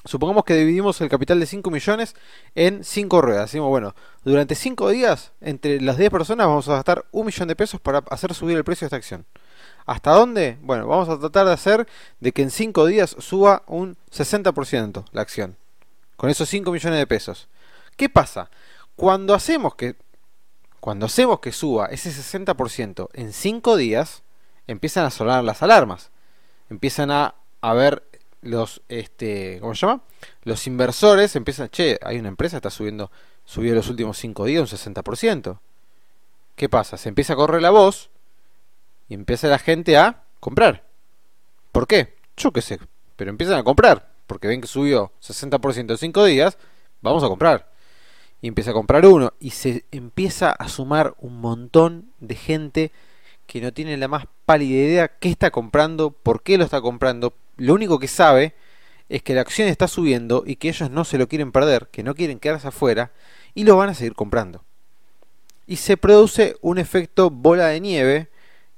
Supongamos 0.06 0.44
que 0.44 0.54
dividimos 0.54 1.00
el 1.00 1.08
capital 1.08 1.40
de 1.40 1.46
5 1.46 1.70
millones 1.70 2.14
en 2.54 2.84
5 2.84 3.20
ruedas. 3.20 3.50
Decimos, 3.50 3.68
bueno, 3.68 3.94
durante 4.24 4.54
5 4.54 4.90
días, 4.90 5.32
entre 5.40 5.80
las 5.80 5.98
10 5.98 6.10
personas 6.10 6.46
vamos 6.46 6.68
a 6.68 6.74
gastar 6.74 7.04
un 7.10 7.26
millón 7.26 7.48
de 7.48 7.56
pesos 7.56 7.80
para 7.80 7.98
hacer 8.10 8.32
subir 8.34 8.56
el 8.56 8.64
precio 8.64 8.84
de 8.84 8.88
esta 8.88 8.96
acción. 8.96 9.26
¿Hasta 9.84 10.12
dónde? 10.12 10.58
Bueno, 10.62 10.86
vamos 10.86 11.08
a 11.08 11.18
tratar 11.18 11.46
de 11.46 11.52
hacer 11.52 11.86
de 12.20 12.32
que 12.32 12.42
en 12.42 12.50
5 12.50 12.86
días 12.86 13.16
suba 13.18 13.62
un 13.66 13.96
60% 14.12 15.04
la 15.12 15.22
acción. 15.22 15.56
Con 16.16 16.30
esos 16.30 16.48
5 16.48 16.70
millones 16.70 16.98
de 16.98 17.06
pesos. 17.06 17.48
¿Qué 17.96 18.08
pasa? 18.08 18.50
Cuando 18.94 19.34
hacemos 19.34 19.74
que, 19.74 19.96
cuando 20.80 21.06
hacemos 21.06 21.40
que 21.40 21.52
suba 21.52 21.86
ese 21.86 22.10
60% 22.10 23.08
en 23.12 23.32
5 23.32 23.76
días, 23.76 24.22
empiezan 24.66 25.04
a 25.04 25.10
sonar 25.10 25.44
las 25.44 25.62
alarmas. 25.62 26.10
Empiezan 26.68 27.10
a 27.10 27.34
haber 27.60 28.02
los 28.46 28.82
este 28.88 29.58
¿cómo 29.60 29.74
se 29.74 29.86
llama? 29.86 30.02
los 30.44 30.66
inversores 30.66 31.36
empiezan 31.36 31.68
che 31.68 31.98
hay 32.02 32.18
una 32.18 32.28
empresa 32.28 32.54
que 32.54 32.68
está 32.68 32.70
subiendo 32.70 33.10
subió 33.44 33.74
los 33.74 33.88
últimos 33.88 34.18
5 34.18 34.44
días 34.44 34.72
un 34.72 34.78
60% 34.78 35.58
¿qué 36.54 36.68
pasa? 36.68 36.96
se 36.96 37.08
empieza 37.08 37.34
a 37.34 37.36
correr 37.36 37.62
la 37.62 37.70
voz 37.70 38.10
y 39.08 39.14
empieza 39.14 39.48
la 39.48 39.58
gente 39.58 39.96
a 39.96 40.24
comprar 40.40 40.84
¿por 41.72 41.86
qué? 41.86 42.14
yo 42.36 42.52
qué 42.52 42.62
sé 42.62 42.78
pero 43.16 43.30
empiezan 43.30 43.58
a 43.58 43.64
comprar 43.64 44.10
porque 44.26 44.48
ven 44.48 44.60
que 44.60 44.68
subió 44.68 45.12
60% 45.22 45.90
en 45.90 45.98
5 45.98 46.24
días 46.24 46.58
vamos 47.02 47.22
a 47.22 47.28
comprar 47.28 47.70
y 48.40 48.48
empieza 48.48 48.70
a 48.70 48.74
comprar 48.74 49.06
uno 49.06 49.32
y 49.40 49.50
se 49.50 49.84
empieza 49.90 50.50
a 50.52 50.68
sumar 50.68 51.14
un 51.18 51.40
montón 51.40 52.10
de 52.20 52.34
gente 52.34 52.92
que 53.46 53.60
no 53.60 53.72
tiene 53.72 53.96
la 53.96 54.08
más 54.08 54.26
pálida 54.44 54.76
idea 54.76 55.08
qué 55.08 55.30
está 55.30 55.50
comprando, 55.50 56.10
por 56.10 56.42
qué 56.42 56.58
lo 56.58 56.64
está 56.64 56.80
comprando, 56.80 57.32
lo 57.56 57.74
único 57.74 57.98
que 57.98 58.08
sabe 58.08 58.54
es 59.08 59.22
que 59.22 59.34
la 59.34 59.40
acción 59.40 59.68
está 59.68 59.88
subiendo 59.88 60.42
y 60.46 60.56
que 60.56 60.68
ellos 60.68 60.90
no 60.90 61.04
se 61.04 61.18
lo 61.18 61.28
quieren 61.28 61.52
perder, 61.52 61.88
que 61.88 62.02
no 62.02 62.14
quieren 62.14 62.38
quedarse 62.38 62.68
afuera 62.68 63.12
y 63.54 63.64
lo 63.64 63.76
van 63.76 63.90
a 63.90 63.94
seguir 63.94 64.14
comprando. 64.14 64.64
Y 65.66 65.76
se 65.76 65.96
produce 65.96 66.56
un 66.60 66.78
efecto 66.78 67.30
bola 67.30 67.68
de 67.68 67.80
nieve 67.80 68.28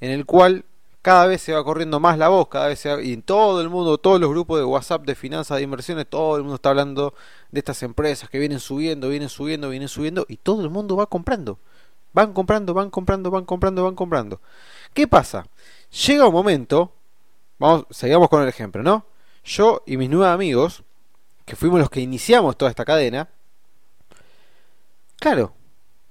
en 0.00 0.10
el 0.10 0.26
cual 0.26 0.64
cada 1.02 1.26
vez 1.26 1.40
se 1.40 1.52
va 1.52 1.64
corriendo 1.64 2.00
más 2.00 2.18
la 2.18 2.28
voz, 2.28 2.48
cada 2.48 2.68
vez 2.68 2.78
se 2.80 2.88
va, 2.94 3.02
y 3.02 3.16
todo 3.18 3.60
el 3.60 3.68
mundo, 3.68 3.98
todos 3.98 4.20
los 4.20 4.30
grupos 4.30 4.58
de 4.58 4.64
WhatsApp 4.64 5.06
de 5.06 5.14
finanzas 5.14 5.56
de 5.56 5.62
inversiones, 5.62 6.06
todo 6.06 6.36
el 6.36 6.42
mundo 6.42 6.56
está 6.56 6.70
hablando 6.70 7.14
de 7.50 7.60
estas 7.60 7.82
empresas 7.82 8.28
que 8.28 8.38
vienen 8.38 8.60
subiendo, 8.60 9.08
vienen 9.08 9.28
subiendo, 9.28 9.70
vienen 9.70 9.88
subiendo 9.88 10.26
y 10.28 10.36
todo 10.36 10.62
el 10.62 10.70
mundo 10.70 10.96
va 10.96 11.06
comprando. 11.06 11.58
Van 12.12 12.32
comprando, 12.32 12.74
van 12.74 12.90
comprando, 12.90 13.30
van 13.30 13.44
comprando, 13.44 13.84
van 13.84 13.94
comprando. 13.94 14.40
¿Qué 14.92 15.06
pasa? 15.06 15.46
Llega 16.06 16.26
un 16.26 16.32
momento 16.32 16.92
Vamos, 17.58 17.86
sigamos 17.90 18.28
con 18.28 18.42
el 18.42 18.48
ejemplo, 18.48 18.82
¿no? 18.82 19.04
Yo 19.44 19.82
y 19.86 19.96
mis 19.96 20.08
nueve 20.08 20.32
amigos, 20.32 20.84
que 21.44 21.56
fuimos 21.56 21.80
los 21.80 21.90
que 21.90 22.00
iniciamos 22.00 22.56
toda 22.56 22.70
esta 22.70 22.84
cadena, 22.84 23.28
claro, 25.16 25.54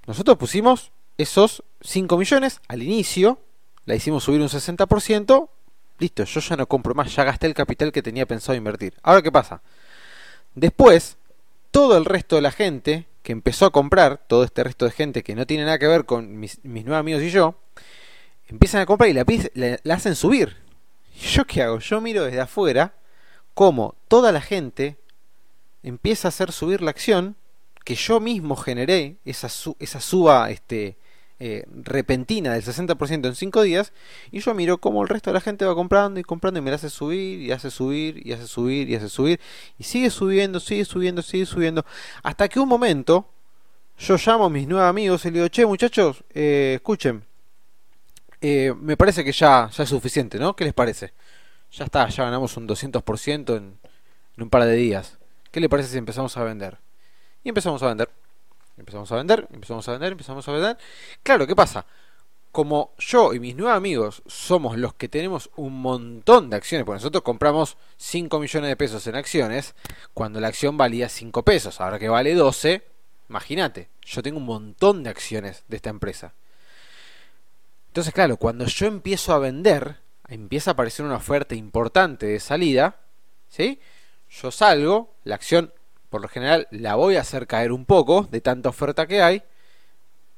nosotros 0.06 0.36
pusimos 0.36 0.92
esos 1.16 1.62
5 1.80 2.16
millones 2.16 2.60
al 2.68 2.82
inicio, 2.82 3.38
la 3.86 3.94
hicimos 3.94 4.24
subir 4.24 4.40
un 4.40 4.48
60%, 4.48 5.48
listo, 5.98 6.24
yo 6.24 6.40
ya 6.40 6.56
no 6.56 6.66
compro 6.66 6.94
más, 6.94 7.14
ya 7.14 7.24
gasté 7.24 7.46
el 7.46 7.54
capital 7.54 7.92
que 7.92 8.02
tenía 8.02 8.26
pensado 8.26 8.56
invertir. 8.56 8.94
Ahora, 9.02 9.22
¿qué 9.22 9.32
pasa? 9.32 9.62
Después, 10.54 11.16
todo 11.70 11.96
el 11.96 12.04
resto 12.04 12.36
de 12.36 12.42
la 12.42 12.50
gente 12.50 13.06
que 13.22 13.32
empezó 13.32 13.66
a 13.66 13.70
comprar, 13.70 14.18
todo 14.26 14.44
este 14.44 14.64
resto 14.64 14.84
de 14.84 14.90
gente 14.90 15.22
que 15.22 15.34
no 15.34 15.46
tiene 15.46 15.64
nada 15.64 15.78
que 15.78 15.86
ver 15.86 16.04
con 16.04 16.38
mis, 16.38 16.60
nueve 16.62 16.96
amigos 16.96 17.22
y 17.22 17.30
yo, 17.30 17.54
empiezan 18.46 18.80
a 18.80 18.86
comprar 18.86 19.10
y 19.10 19.12
la, 19.12 19.24
la 19.82 19.94
hacen 19.94 20.14
subir. 20.14 20.67
¿Yo 21.20 21.44
qué 21.44 21.62
hago? 21.62 21.78
Yo 21.80 22.00
miro 22.00 22.24
desde 22.24 22.40
afuera 22.40 22.94
cómo 23.54 23.96
toda 24.06 24.30
la 24.30 24.40
gente 24.40 24.96
empieza 25.82 26.28
a 26.28 26.30
hacer 26.30 26.52
subir 26.52 26.80
la 26.80 26.90
acción 26.90 27.36
que 27.84 27.94
yo 27.94 28.20
mismo 28.20 28.54
generé, 28.54 29.16
esa, 29.24 29.48
esa 29.78 30.00
suba 30.00 30.50
este, 30.50 30.96
eh, 31.40 31.64
repentina 31.70 32.52
del 32.52 32.62
60% 32.62 33.26
en 33.26 33.34
5 33.34 33.62
días, 33.62 33.92
y 34.30 34.40
yo 34.40 34.54
miro 34.54 34.78
cómo 34.78 35.02
el 35.02 35.08
resto 35.08 35.30
de 35.30 35.34
la 35.34 35.40
gente 35.40 35.64
va 35.64 35.74
comprando 35.74 36.20
y 36.20 36.22
comprando 36.22 36.60
y 36.60 36.62
me 36.62 36.70
la 36.70 36.76
hace 36.76 36.90
subir 36.90 37.40
y 37.40 37.50
hace 37.50 37.70
subir 37.70 38.26
y 38.26 38.32
hace 38.32 38.46
subir 38.46 38.90
y 38.90 38.96
hace 38.96 39.08
subir, 39.08 39.40
y 39.78 39.84
sigue 39.84 40.10
subiendo, 40.10 40.60
sigue 40.60 40.84
subiendo, 40.84 41.22
sigue 41.22 41.46
subiendo, 41.46 41.86
hasta 42.22 42.48
que 42.48 42.60
un 42.60 42.68
momento 42.68 43.26
yo 43.98 44.16
llamo 44.16 44.44
a 44.44 44.50
mis 44.50 44.68
nuevos 44.68 44.88
amigos 44.88 45.24
y 45.24 45.30
le 45.30 45.38
digo, 45.38 45.48
che 45.48 45.64
muchachos, 45.64 46.22
eh, 46.34 46.74
escuchen, 46.76 47.24
eh, 48.40 48.74
me 48.80 48.96
parece 48.96 49.24
que 49.24 49.32
ya, 49.32 49.70
es 49.76 49.88
suficiente, 49.88 50.38
¿no? 50.38 50.54
¿Qué 50.54 50.64
les 50.64 50.74
parece? 50.74 51.12
Ya 51.72 51.84
está, 51.84 52.08
ya 52.08 52.24
ganamos 52.24 52.56
un 52.56 52.66
200% 52.66 53.56
en, 53.56 53.78
en 54.36 54.42
un 54.42 54.50
par 54.50 54.64
de 54.64 54.74
días. 54.74 55.18
¿Qué 55.50 55.60
le 55.60 55.68
parece 55.68 55.90
si 55.90 55.98
empezamos 55.98 56.36
a 56.36 56.44
vender? 56.44 56.78
Y 57.44 57.48
empezamos 57.48 57.82
a 57.82 57.88
vender. 57.88 58.08
Empezamos 58.78 59.10
a 59.10 59.16
vender, 59.16 59.48
empezamos 59.52 59.88
a 59.88 59.92
vender, 59.92 60.12
empezamos 60.12 60.48
a 60.48 60.52
vender. 60.52 60.78
Claro, 61.22 61.46
¿qué 61.46 61.56
pasa? 61.56 61.84
Como 62.52 62.92
yo 62.98 63.34
y 63.34 63.40
mis 63.40 63.56
nuevos 63.56 63.76
amigos 63.76 64.22
somos 64.26 64.78
los 64.78 64.94
que 64.94 65.08
tenemos 65.08 65.50
un 65.56 65.82
montón 65.82 66.48
de 66.48 66.56
acciones, 66.56 66.84
porque 66.84 66.98
nosotros 66.98 67.22
compramos 67.22 67.76
5 67.96 68.38
millones 68.38 68.68
de 68.68 68.76
pesos 68.76 69.06
en 69.06 69.16
acciones, 69.16 69.74
cuando 70.14 70.40
la 70.40 70.48
acción 70.48 70.76
valía 70.76 71.08
5 71.08 71.42
pesos, 71.44 71.80
ahora 71.80 71.98
que 71.98 72.08
vale 72.08 72.34
12, 72.34 72.82
imagínate, 73.28 73.90
yo 74.02 74.22
tengo 74.22 74.38
un 74.38 74.46
montón 74.46 75.02
de 75.02 75.10
acciones 75.10 75.64
de 75.68 75.76
esta 75.76 75.90
empresa. 75.90 76.34
Entonces, 77.88 78.14
claro, 78.14 78.36
cuando 78.36 78.66
yo 78.66 78.86
empiezo 78.86 79.34
a 79.34 79.38
vender, 79.38 79.96
empieza 80.28 80.70
a 80.70 80.72
aparecer 80.72 81.04
una 81.04 81.16
oferta 81.16 81.54
importante 81.54 82.26
de 82.26 82.40
salida, 82.40 83.00
¿sí? 83.48 83.80
Yo 84.30 84.50
salgo, 84.50 85.14
la 85.24 85.34
acción 85.34 85.72
por 86.10 86.22
lo 86.22 86.28
general 86.28 86.68
la 86.70 86.94
voy 86.94 87.16
a 87.16 87.20
hacer 87.20 87.46
caer 87.46 87.72
un 87.72 87.84
poco 87.84 88.28
de 88.30 88.40
tanta 88.40 88.68
oferta 88.68 89.06
que 89.06 89.22
hay, 89.22 89.42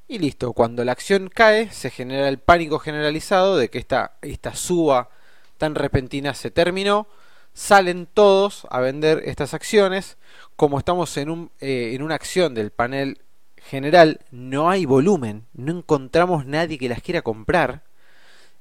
y 0.07 0.19
listo, 0.19 0.51
cuando 0.51 0.83
la 0.83 0.91
acción 0.91 1.29
cae 1.33 1.71
se 1.71 1.89
genera 1.89 2.27
el 2.27 2.37
pánico 2.39 2.79
generalizado 2.79 3.57
de 3.57 3.69
que 3.69 3.77
esta, 3.77 4.17
esta 4.21 4.55
suba 4.55 5.09
tan 5.57 5.75
repentina 5.75 6.33
se 6.33 6.51
terminó, 6.51 7.07
salen 7.53 8.07
todos 8.13 8.67
a 8.69 8.81
vender 8.81 9.21
estas 9.25 9.53
acciones, 9.53 10.17
como 10.55 10.79
estamos 10.79 11.15
en, 11.17 11.29
un, 11.29 11.51
eh, 11.61 11.91
en 11.93 12.01
una 12.01 12.15
acción 12.15 12.53
del 12.53 12.71
panel 12.71 13.19
general 13.61 14.19
no 14.31 14.69
hay 14.69 14.85
volumen, 14.85 15.45
no 15.53 15.71
encontramos 15.71 16.45
nadie 16.45 16.77
que 16.77 16.89
las 16.89 17.01
quiera 17.01 17.21
comprar, 17.21 17.83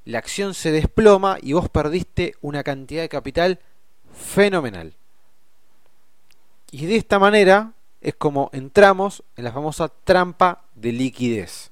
la 0.05 0.19
acción 0.19 0.55
se 0.55 0.73
desploma 0.73 1.39
y 1.41 1.53
vos 1.53 1.69
perdiste 1.69 2.35
una 2.41 2.63
cantidad 2.63 3.03
de 3.03 3.09
capital 3.09 3.61
fenomenal. 4.13 4.95
Y 6.71 6.87
de 6.87 6.97
esta 6.97 7.19
manera 7.19 7.73
es 8.01 8.15
como 8.15 8.51
entramos 8.53 9.23
en 9.37 9.45
la 9.45 9.53
famosa 9.53 9.89
trampa 9.89 10.63
de 10.75 10.93
liquidez. 10.93 11.71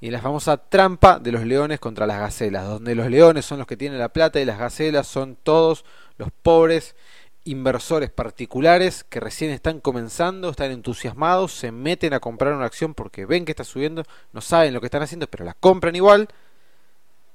Y 0.00 0.06
en 0.06 0.12
la 0.12 0.20
famosa 0.20 0.56
trampa 0.56 1.18
de 1.18 1.32
los 1.32 1.44
leones 1.44 1.80
contra 1.80 2.06
las 2.06 2.18
gacelas, 2.18 2.66
donde 2.66 2.94
los 2.94 3.08
leones 3.08 3.46
son 3.46 3.58
los 3.58 3.66
que 3.66 3.76
tienen 3.76 3.98
la 3.98 4.10
plata 4.10 4.40
y 4.40 4.44
las 4.44 4.58
gacelas 4.58 5.06
son 5.06 5.36
todos 5.36 5.84
los 6.18 6.30
pobres 6.42 6.94
inversores 7.46 8.10
particulares 8.10 9.04
que 9.04 9.20
recién 9.20 9.50
están 9.50 9.80
comenzando, 9.80 10.50
están 10.50 10.72
entusiasmados, 10.72 11.52
se 11.52 11.72
meten 11.72 12.12
a 12.12 12.20
comprar 12.20 12.52
una 12.52 12.66
acción 12.66 12.92
porque 12.92 13.24
ven 13.24 13.44
que 13.44 13.52
está 13.52 13.64
subiendo, 13.64 14.02
no 14.32 14.40
saben 14.40 14.74
lo 14.74 14.80
que 14.80 14.86
están 14.86 15.02
haciendo, 15.02 15.26
pero 15.28 15.44
la 15.44 15.54
compran 15.54 15.96
igual. 15.96 16.28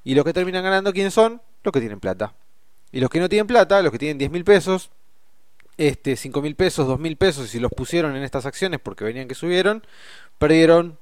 Y 0.04 0.16
los 0.16 0.26
que 0.26 0.34
terminan 0.34 0.64
ganando, 0.64 0.94
¿quiénes 0.94 1.14
son? 1.14 1.42
Los 1.64 1.72
que 1.72 1.80
tienen 1.80 2.00
plata. 2.00 2.36
Y 2.92 3.00
los 3.00 3.10
que 3.10 3.20
no 3.20 3.30
tienen 3.30 3.48
plata, 3.48 3.82
los 3.82 3.92
que 3.92 4.00
tienen 4.00 4.18
10 4.18 4.32
mil 4.32 4.44
pesos, 4.44 4.92
este, 5.78 6.16
5 6.16 6.42
mil 6.42 6.56
pesos, 6.56 6.88
2 6.88 7.00
mil 7.00 7.16
pesos, 7.16 7.56
y 7.56 7.60
los 7.60 7.72
pusieron 7.72 8.16
en 8.16 8.24
estas 8.24 8.46
acciones 8.46 8.80
porque 8.82 9.06
venían 9.06 9.28
que 9.28 9.36
subieron, 9.36 9.84
perdieron 10.38 11.00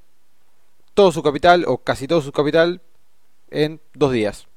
todo 0.93 1.11
su 1.11 1.23
capital 1.23 1.65
o 1.67 1.79
casi 1.79 2.07
todo 2.07 2.21
su 2.21 2.31
capital 2.31 2.81
en 3.49 3.81
dos 3.93 4.11
días. 4.11 4.47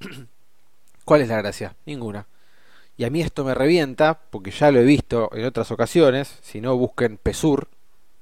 ¿Cuál 1.04 1.22
es 1.22 1.28
la 1.28 1.38
gracia? 1.38 1.76
Ninguna. 1.84 2.26
Y 2.96 3.04
a 3.04 3.10
mí 3.10 3.20
esto 3.20 3.44
me 3.44 3.54
revienta 3.54 4.18
porque 4.30 4.50
ya 4.50 4.70
lo 4.70 4.80
he 4.80 4.84
visto 4.84 5.30
en 5.34 5.44
otras 5.44 5.70
ocasiones. 5.70 6.38
Si 6.42 6.60
no, 6.60 6.76
busquen 6.76 7.18
PESUR, 7.18 7.68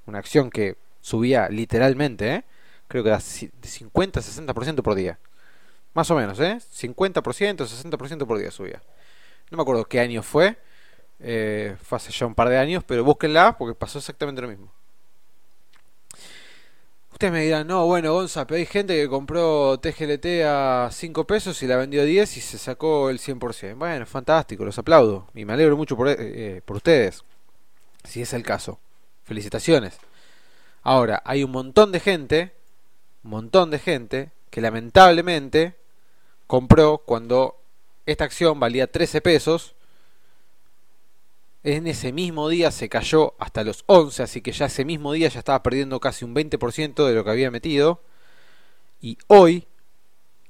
una 0.07 0.19
acción 0.19 0.51
que 0.51 0.77
subía 1.01 1.49
literalmente, 1.49 2.35
¿eh? 2.35 2.45
creo 2.89 3.05
que 3.05 3.11
da 3.11 3.19
50-60% 3.19 4.83
por 4.83 4.95
día. 4.95 5.19
Más 5.93 6.11
o 6.11 6.17
menos, 6.17 6.41
¿eh? 6.41 6.59
50%, 6.59 7.23
60% 7.23 8.27
por 8.27 8.39
día 8.39 8.51
subía. 8.51 8.83
No 9.51 9.57
me 9.57 9.63
acuerdo 9.63 9.85
qué 9.85 10.01
año 10.01 10.23
fue. 10.23 10.57
Eh, 11.21 11.77
fue 11.81 11.97
hace 11.97 12.11
ya 12.11 12.27
un 12.27 12.35
par 12.35 12.49
de 12.49 12.59
años, 12.59 12.83
pero 12.85 13.05
búsquenla 13.05 13.57
porque 13.57 13.75
pasó 13.75 13.99
exactamente 13.99 14.43
lo 14.43 14.49
mismo. 14.49 14.73
Ustedes 17.15 17.33
me 17.33 17.45
dirán, 17.45 17.69
no, 17.69 17.87
bueno, 17.87 18.13
Gonza, 18.13 18.45
pero 18.45 18.59
hay 18.59 18.67
gente 18.67 18.97
que 18.97 19.09
compró 19.09 19.79
TGLT 19.79 20.27
a 20.45 20.89
5 20.91 21.25
pesos 21.29 21.63
y 21.63 21.69
la 21.69 21.77
vendió 21.77 22.03
a 22.03 22.05
10 22.05 22.39
y 22.39 22.41
se 22.41 22.59
sacó 22.59 23.09
el 23.09 23.21
100%. 23.21 23.77
Bueno, 23.77 24.05
fantástico, 24.05 24.65
los 24.65 24.77
aplaudo 24.81 25.29
y 25.33 25.45
me 25.45 25.53
alegro 25.53 25.77
mucho 25.77 25.97
por, 25.97 26.09
eh, 26.09 26.61
por 26.65 26.79
ustedes, 26.79 27.23
si 28.03 28.21
es 28.21 28.33
el 28.33 28.43
caso. 28.43 28.81
Felicitaciones. 29.23 29.97
Ahora, 30.83 31.23
hay 31.25 31.45
un 31.45 31.53
montón 31.53 31.93
de 31.93 32.01
gente, 32.01 32.53
un 33.23 33.31
montón 33.31 33.71
de 33.71 33.79
gente, 33.79 34.33
que 34.51 34.61
lamentablemente 34.61 35.77
compró 36.49 36.99
cuando 36.99 37.61
esta 38.07 38.25
acción 38.25 38.59
valía 38.59 38.91
13 38.91 39.21
pesos 39.21 39.77
en 41.65 41.87
ese 41.87 42.13
mismo 42.13 42.51
día 42.51 42.71
se 42.71 42.91
cayó 42.91 43.35
hasta 43.39 43.65
los 43.65 43.85
11, 43.87 44.23
así 44.23 44.41
que 44.43 44.53
ya 44.53 44.67
ese 44.67 44.85
mismo 44.85 45.13
día 45.15 45.29
ya 45.29 45.39
estaba 45.39 45.63
perdiendo 45.63 45.99
casi 45.99 46.25
un 46.25 46.35
20% 46.35 47.07
de 47.07 47.15
lo 47.15 47.25
que 47.25 47.31
había 47.31 47.51
metido. 47.51 48.01
Y 49.01 49.17
hoy, 49.29 49.67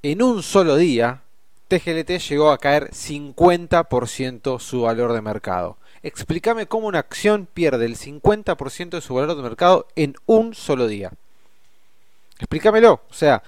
en 0.03 0.23
un 0.23 0.43
solo 0.43 0.77
día, 0.77 1.23
TGLT 1.69 2.19
llegó 2.29 2.51
a 2.51 2.59
caer 2.59 2.91
50% 2.91 4.59
su 4.59 4.83
valor 4.83 5.13
de 5.13 5.23
mercado. 5.23 5.79
Explícame 6.03 6.67
cómo 6.67 6.89
una 6.89 6.99
acción 6.99 7.49
pierde 7.53 7.87
el 7.87 7.97
50% 7.97 8.91
de 8.91 9.01
su 9.01 9.15
valor 9.15 9.37
de 9.37 9.43
mercado 9.43 9.87
en 9.95 10.17
un 10.27 10.55
solo 10.55 10.89
día. 10.89 11.13
Explícamelo. 12.39 13.03
O 13.09 13.15
sea, 13.15 13.45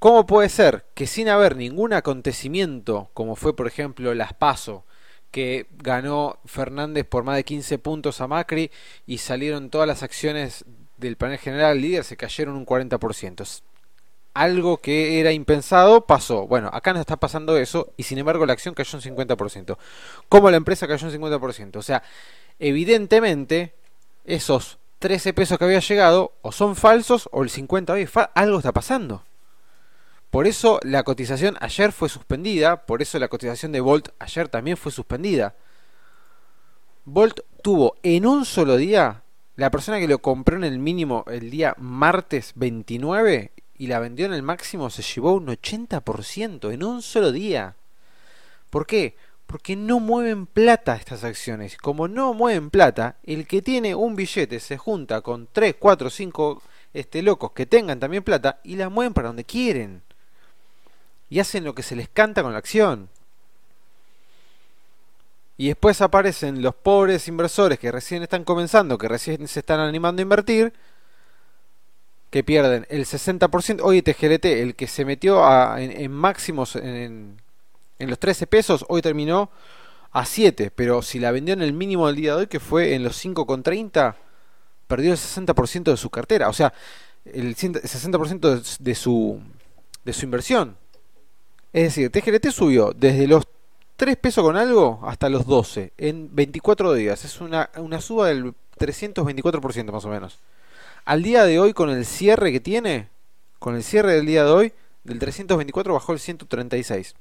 ¿cómo 0.00 0.26
puede 0.26 0.48
ser 0.48 0.84
que 0.94 1.06
sin 1.06 1.28
haber 1.28 1.56
ningún 1.56 1.92
acontecimiento, 1.92 3.08
como 3.14 3.36
fue 3.36 3.54
por 3.54 3.68
ejemplo 3.68 4.12
las 4.14 4.34
PASO, 4.34 4.84
que 5.34 5.66
ganó 5.72 6.38
Fernández 6.44 7.04
por 7.04 7.24
más 7.24 7.34
de 7.34 7.42
15 7.42 7.78
puntos 7.80 8.20
a 8.20 8.28
Macri 8.28 8.70
y 9.04 9.18
salieron 9.18 9.68
todas 9.68 9.88
las 9.88 10.04
acciones 10.04 10.64
del 10.96 11.16
panel 11.16 11.38
general 11.38 11.80
líder, 11.80 12.04
se 12.04 12.16
cayeron 12.16 12.54
un 12.54 12.64
40%. 12.64 13.62
Algo 14.32 14.76
que 14.76 15.18
era 15.18 15.32
impensado 15.32 16.06
pasó. 16.06 16.46
Bueno, 16.46 16.70
acá 16.72 16.92
no 16.92 17.00
está 17.00 17.16
pasando 17.16 17.56
eso 17.56 17.92
y 17.96 18.04
sin 18.04 18.18
embargo 18.18 18.46
la 18.46 18.52
acción 18.52 18.76
cayó 18.76 18.96
un 18.96 19.02
50%. 19.02 19.76
¿Cómo 20.28 20.52
la 20.52 20.56
empresa 20.56 20.86
cayó 20.86 21.08
un 21.08 21.12
50%? 21.12 21.78
O 21.78 21.82
sea, 21.82 22.04
evidentemente 22.60 23.74
esos 24.24 24.78
13 25.00 25.34
pesos 25.34 25.58
que 25.58 25.64
había 25.64 25.80
llegado 25.80 26.34
o 26.42 26.52
son 26.52 26.76
falsos 26.76 27.28
o 27.32 27.42
el 27.42 27.50
50 27.50 27.96
algo 28.34 28.58
está 28.58 28.70
pasando. 28.70 29.24
Por 30.34 30.48
eso 30.48 30.80
la 30.82 31.04
cotización 31.04 31.56
ayer 31.60 31.92
fue 31.92 32.08
suspendida, 32.08 32.86
por 32.86 33.02
eso 33.02 33.20
la 33.20 33.28
cotización 33.28 33.70
de 33.70 33.80
Volt 33.80 34.08
ayer 34.18 34.48
también 34.48 34.76
fue 34.76 34.90
suspendida. 34.90 35.54
Volt 37.04 37.42
tuvo 37.62 37.94
en 38.02 38.26
un 38.26 38.44
solo 38.44 38.76
día, 38.76 39.22
la 39.54 39.70
persona 39.70 40.00
que 40.00 40.08
lo 40.08 40.18
compró 40.18 40.56
en 40.56 40.64
el 40.64 40.80
mínimo 40.80 41.24
el 41.28 41.52
día 41.52 41.76
martes 41.78 42.50
29 42.56 43.52
y 43.78 43.86
la 43.86 44.00
vendió 44.00 44.26
en 44.26 44.32
el 44.32 44.42
máximo 44.42 44.90
se 44.90 45.02
llevó 45.02 45.34
un 45.34 45.46
80% 45.46 46.72
en 46.72 46.82
un 46.82 47.00
solo 47.00 47.30
día. 47.30 47.76
¿Por 48.70 48.88
qué? 48.88 49.16
Porque 49.46 49.76
no 49.76 50.00
mueven 50.00 50.46
plata 50.46 50.96
estas 50.96 51.22
acciones. 51.22 51.76
Como 51.76 52.08
no 52.08 52.34
mueven 52.34 52.70
plata, 52.70 53.18
el 53.22 53.46
que 53.46 53.62
tiene 53.62 53.94
un 53.94 54.16
billete 54.16 54.58
se 54.58 54.78
junta 54.78 55.20
con 55.20 55.46
3, 55.52 55.76
4, 55.78 56.10
5 56.10 56.62
este, 56.92 57.22
locos 57.22 57.52
que 57.52 57.66
tengan 57.66 58.00
también 58.00 58.24
plata 58.24 58.58
y 58.64 58.74
la 58.74 58.88
mueven 58.88 59.14
para 59.14 59.28
donde 59.28 59.44
quieren 59.44 60.02
y 61.34 61.40
hacen 61.40 61.64
lo 61.64 61.74
que 61.74 61.82
se 61.82 61.96
les 61.96 62.08
canta 62.08 62.44
con 62.44 62.52
la 62.52 62.58
acción. 62.58 63.08
Y 65.56 65.66
después 65.66 66.00
aparecen 66.00 66.62
los 66.62 66.76
pobres 66.76 67.26
inversores 67.26 67.80
que 67.80 67.90
recién 67.90 68.22
están 68.22 68.44
comenzando, 68.44 68.98
que 68.98 69.08
recién 69.08 69.48
se 69.48 69.58
están 69.58 69.80
animando 69.80 70.20
a 70.20 70.22
invertir, 70.22 70.72
que 72.30 72.44
pierden 72.44 72.86
el 72.88 73.04
60%. 73.04 73.80
Oye, 73.82 74.02
TGLT, 74.02 74.44
el 74.44 74.76
que 74.76 74.86
se 74.86 75.04
metió 75.04 75.42
en, 75.76 76.12
máximos 76.12 76.76
en, 76.76 77.42
en, 77.98 78.10
los 78.10 78.20
13 78.20 78.46
pesos, 78.46 78.84
hoy 78.88 79.02
terminó 79.02 79.50
a 80.12 80.26
7. 80.26 80.70
Pero 80.70 81.02
si 81.02 81.18
la 81.18 81.32
vendió 81.32 81.54
en 81.54 81.62
el 81.62 81.72
mínimo 81.72 82.06
del 82.06 82.14
día 82.14 82.36
de 82.36 82.42
hoy, 82.42 82.46
que 82.46 82.60
fue 82.60 82.94
en 82.94 83.02
los 83.02 83.24
5,30, 83.24 84.14
perdió 84.86 85.10
el 85.10 85.18
60% 85.18 85.82
de 85.82 85.96
su 85.96 86.10
cartera. 86.10 86.48
O 86.48 86.52
sea, 86.52 86.72
el 87.24 87.56
60% 87.56 88.78
de 88.78 88.94
su, 88.94 89.40
de 90.04 90.12
su 90.12 90.24
inversión. 90.24 90.83
Es 91.74 91.82
decir, 91.82 92.08
TGLT 92.08 92.52
subió 92.52 92.92
desde 92.96 93.26
los 93.26 93.48
3 93.96 94.16
pesos 94.16 94.44
con 94.44 94.56
algo 94.56 95.00
hasta 95.02 95.28
los 95.28 95.44
12 95.44 95.92
en 95.98 96.32
24 96.32 96.94
días. 96.94 97.24
Es 97.24 97.40
una, 97.40 97.68
una 97.78 98.00
suba 98.00 98.28
del 98.28 98.54
324% 98.78 99.90
más 99.90 100.04
o 100.04 100.08
menos. 100.08 100.38
Al 101.04 101.24
día 101.24 101.44
de 101.44 101.58
hoy, 101.58 101.72
con 101.72 101.90
el 101.90 102.06
cierre 102.06 102.52
que 102.52 102.60
tiene, 102.60 103.08
con 103.58 103.74
el 103.74 103.82
cierre 103.82 104.12
del 104.14 104.24
día 104.24 104.44
de 104.44 104.50
hoy, 104.52 104.72
del 105.02 105.18
324 105.18 105.94
bajó 105.94 106.12
el 106.12 106.20
136. 106.20 107.16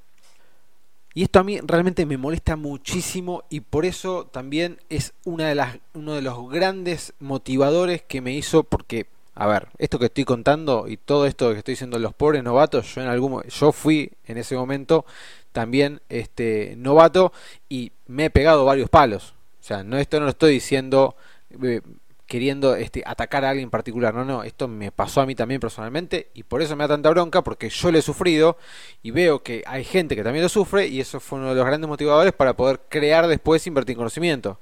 Y 1.16 1.24
esto 1.24 1.40
a 1.40 1.44
mí 1.44 1.60
realmente 1.60 2.06
me 2.06 2.18
molesta 2.18 2.56
muchísimo 2.56 3.46
y 3.50 3.62
por 3.62 3.86
eso 3.86 4.28
también 4.28 4.80
es 4.88 5.14
una 5.26 5.48
de 5.48 5.56
las, 5.56 5.80
uno 5.96 6.14
de 6.14 6.22
los 6.22 6.48
grandes 6.52 7.14
motivadores 7.20 8.04
que 8.04 8.22
me 8.22 8.34
hizo, 8.34 8.62
porque 8.62 9.08
a 9.36 9.48
ver, 9.48 9.68
esto 9.80 9.98
que 9.98 10.06
estoy 10.06 10.26
contando 10.26 10.88
y 10.88 10.98
todo 10.98 11.26
esto 11.26 11.52
que 11.52 11.60
estoy 11.60 11.74
diciendo 11.74 11.98
los 11.98 12.14
pobres 12.14 12.44
novatos, 12.44 12.94
yo 12.94 13.02
en 13.02 13.08
algún 13.08 13.42
yo 13.44 13.72
fui 13.72 14.12
en 14.26 14.38
ese 14.38 14.56
momento 14.56 15.06
también 15.52 16.02
este 16.10 16.76
novato 16.78 17.34
y 17.68 17.92
me 18.08 18.26
he 18.26 18.30
pegado 18.30 18.66
varios 18.66 18.90
palos. 18.90 19.34
O 19.60 19.64
sea, 19.64 19.84
no 19.84 19.98
esto 19.98 20.20
no 20.20 20.26
lo 20.26 20.32
estoy 20.32 20.54
diciendo 20.54 21.16
eh, 21.64 21.82
queriendo 22.28 22.76
este 22.76 23.04
atacar 23.06 23.44
a 23.46 23.50
alguien 23.50 23.66
en 23.66 23.70
particular, 23.72 24.14
no, 24.14 24.24
no, 24.24 24.44
esto 24.44 24.68
me 24.68 24.92
pasó 24.92 25.22
a 25.22 25.26
mí 25.26 25.36
también 25.36 25.60
personalmente 25.60 26.30
y 26.34 26.44
por 26.44 26.62
eso 26.62 26.76
me 26.76 26.84
da 26.84 26.90
tanta 26.90 27.10
bronca 27.10 27.44
porque 27.44 27.70
yo 27.70 27.92
lo 27.92 27.98
he 27.98 28.02
sufrido 28.02 28.58
y 29.02 29.12
veo 29.12 29.44
que 29.44 29.64
hay 29.68 29.84
gente 29.84 30.16
que 30.16 30.24
también 30.24 30.44
lo 30.44 30.50
sufre 30.50 30.88
y 30.88 31.00
eso 31.00 31.20
fue 31.20 31.40
uno 31.40 31.50
de 31.50 31.56
los 31.56 31.66
grandes 31.66 31.88
motivadores 31.88 32.34
para 32.34 32.56
poder 32.56 32.82
crear 32.90 33.28
después 33.28 33.66
invertir 33.68 33.94
en 33.94 33.98
conocimiento, 33.98 34.60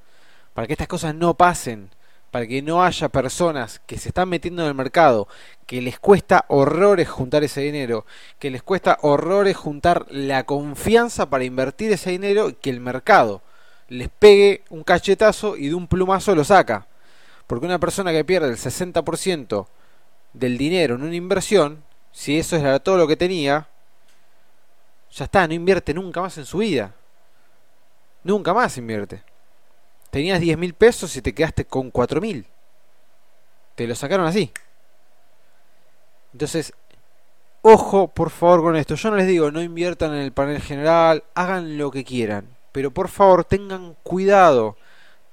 para 0.53 0.67
que 0.67 0.73
estas 0.73 0.87
cosas 0.87 1.15
no 1.15 1.35
pasen 1.35 1.89
para 2.31 2.47
que 2.47 2.61
no 2.61 2.83
haya 2.83 3.09
personas 3.09 3.81
que 3.85 3.97
se 3.97 4.09
están 4.09 4.29
metiendo 4.29 4.63
en 4.63 4.69
el 4.69 4.73
mercado, 4.73 5.27
que 5.67 5.81
les 5.81 5.99
cuesta 5.99 6.45
horrores 6.47 7.09
juntar 7.09 7.43
ese 7.43 7.61
dinero, 7.61 8.05
que 8.39 8.49
les 8.49 8.63
cuesta 8.63 8.97
horrores 9.01 9.57
juntar 9.57 10.05
la 10.09 10.45
confianza 10.45 11.29
para 11.29 11.43
invertir 11.43 11.91
ese 11.91 12.11
dinero 12.11 12.49
y 12.49 12.53
que 12.53 12.69
el 12.69 12.79
mercado 12.79 13.41
les 13.89 14.07
pegue 14.07 14.63
un 14.69 14.83
cachetazo 14.83 15.57
y 15.57 15.67
de 15.67 15.75
un 15.75 15.87
plumazo 15.87 16.33
lo 16.33 16.45
saca. 16.45 16.87
Porque 17.45 17.65
una 17.65 17.79
persona 17.79 18.13
que 18.13 18.23
pierde 18.23 18.47
el 18.47 18.57
60% 18.57 19.67
del 20.31 20.57
dinero 20.57 20.95
en 20.95 21.03
una 21.03 21.15
inversión, 21.15 21.83
si 22.13 22.39
eso 22.39 22.55
era 22.55 22.79
todo 22.79 22.97
lo 22.97 23.07
que 23.07 23.17
tenía, 23.17 23.67
ya 25.11 25.25
está, 25.25 25.45
no 25.45 25.53
invierte 25.53 25.93
nunca 25.93 26.21
más 26.21 26.37
en 26.37 26.45
su 26.45 26.59
vida. 26.59 26.93
Nunca 28.23 28.53
más 28.53 28.77
invierte. 28.77 29.23
Tenías 30.11 30.39
10 30.39 30.57
mil 30.57 30.73
pesos 30.73 31.15
y 31.15 31.21
te 31.21 31.33
quedaste 31.33 31.65
con 31.65 31.89
4 31.89 32.21
mil. 32.21 32.45
Te 33.75 33.87
lo 33.87 33.95
sacaron 33.95 34.27
así. 34.27 34.51
Entonces, 36.33 36.73
ojo 37.61 38.09
por 38.09 38.29
favor 38.29 38.61
con 38.61 38.75
esto. 38.75 38.95
Yo 38.95 39.09
no 39.09 39.17
les 39.17 39.27
digo 39.27 39.51
no 39.51 39.61
inviertan 39.61 40.13
en 40.13 40.21
el 40.21 40.33
panel 40.33 40.61
general, 40.61 41.23
hagan 41.33 41.77
lo 41.77 41.91
que 41.91 42.03
quieran. 42.03 42.45
Pero 42.71 42.91
por 42.91 43.07
favor 43.07 43.45
tengan 43.45 43.95
cuidado. 44.03 44.77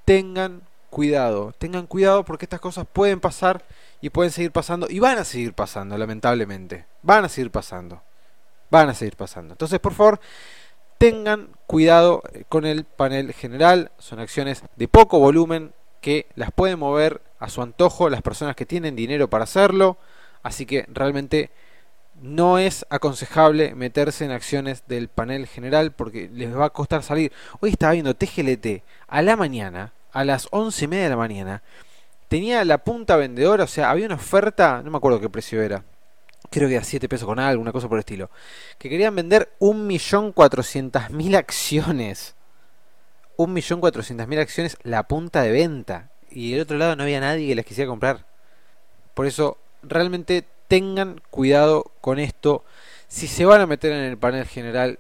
Tengan 0.05 0.63
cuidado. 0.91 1.53
Tengan 1.59 1.87
cuidado 1.87 2.25
porque 2.25 2.45
estas 2.45 2.61
cosas 2.61 2.87
pueden 2.91 3.21
pasar 3.21 3.65
y 4.01 4.11
pueden 4.11 4.33
seguir 4.33 4.53
pasando. 4.53 4.87
Y 4.89 5.01
van 5.01 5.19
a 5.19 5.25
seguir 5.25 5.55
pasando, 5.55 5.99
lamentablemente. 5.99 6.87
Van 7.03 7.25
a 7.25 7.29
seguir 7.29 7.51
pasando. 7.51 8.03
Van 8.71 8.89
a 8.89 8.95
seguir 8.95 9.17
pasando. 9.17 9.55
Entonces, 9.55 9.81
por 9.81 9.95
favor, 9.95 10.21
tengan 10.99 11.49
cuidado 11.67 12.23
eh, 12.33 12.45
con 12.49 12.67
el 12.67 12.85
panel 12.85 13.33
general. 13.33 13.91
Son 13.99 14.19
acciones 14.19 14.63
de 14.77 14.89
poco 14.89 15.19
volumen 15.19 15.73
que 16.01 16.27
las 16.35 16.53
pueden 16.53 16.79
mover 16.79 17.23
a 17.39 17.49
su 17.49 17.63
antojo 17.63 18.11
las 18.11 18.23
personas 18.23 18.57
que 18.57 18.67
tienen 18.67 18.97
dinero 18.97 19.31
para 19.31 19.45
hacerlo. 19.45 19.97
Así 20.43 20.67
que 20.67 20.87
realmente 20.89 21.51
no 22.21 22.59
es 22.59 22.85
aconsejable 22.91 23.75
meterse 23.75 24.25
en 24.25 24.33
acciones 24.33 24.83
del 24.89 25.09
panel 25.09 25.47
general 25.47 25.93
porque 25.93 26.29
les 26.33 26.57
va 26.57 26.67
a 26.67 26.71
costar 26.71 27.03
salir. 27.03 27.33
Hoy 27.61 27.71
estaba 27.71 27.93
viendo 27.93 28.15
TGLT 28.15 28.83
a 29.07 29.23
la 29.23 29.37
mañana, 29.37 29.93
a 30.13 30.25
las 30.25 30.49
once 30.51 30.85
y 30.85 30.89
media 30.89 31.05
de 31.05 31.11
la 31.11 31.17
mañana. 31.17 31.63
Tenía 32.29 32.65
la 32.65 32.79
punta 32.79 33.17
vendedora, 33.17 33.65
o 33.65 33.69
sea, 33.69 33.91
había 33.91 34.07
una 34.07 34.17
oferta, 34.17 34.83
no 34.85 34.91
me 34.91 34.99
acuerdo 34.99 35.21
qué 35.21 35.31
precio 35.31 35.63
era. 35.63 35.83
Creo 36.51 36.69
que 36.69 36.77
a 36.77 36.85
7 36.85 37.09
pesos 37.09 37.27
con 37.27 37.39
algo, 37.39 37.61
una 37.61 37.73
cosa 37.73 37.89
por 37.89 37.99
el 37.99 38.01
estilo, 38.01 38.31
que 38.79 38.89
querían 38.89 39.15
vender 39.15 39.51
1.400.000 39.61 41.37
acciones. 41.37 42.35
1.400.000 43.37 44.39
acciones 44.41 44.77
la 44.83 45.05
punta 45.05 45.43
de 45.43 45.53
venta. 45.53 46.11
Y 46.31 46.53
del 46.53 46.63
otro 46.63 46.77
lado 46.77 46.97
no 46.97 47.05
había 47.05 47.21
nadie 47.21 47.49
que 47.49 47.55
las 47.55 47.65
quisiera 47.65 47.89
comprar. 47.89 48.27
Por 49.15 49.27
eso, 49.27 49.59
realmente 49.83 50.45
tengan 50.69 51.21
cuidado 51.31 51.91
con 52.01 52.19
esto. 52.19 52.65
Si 53.09 53.27
se 53.27 53.45
van 53.45 53.61
a 53.61 53.67
meter 53.67 53.93
en 53.93 54.05
el 54.05 54.19
panel 54.19 54.47
general, 54.47 54.99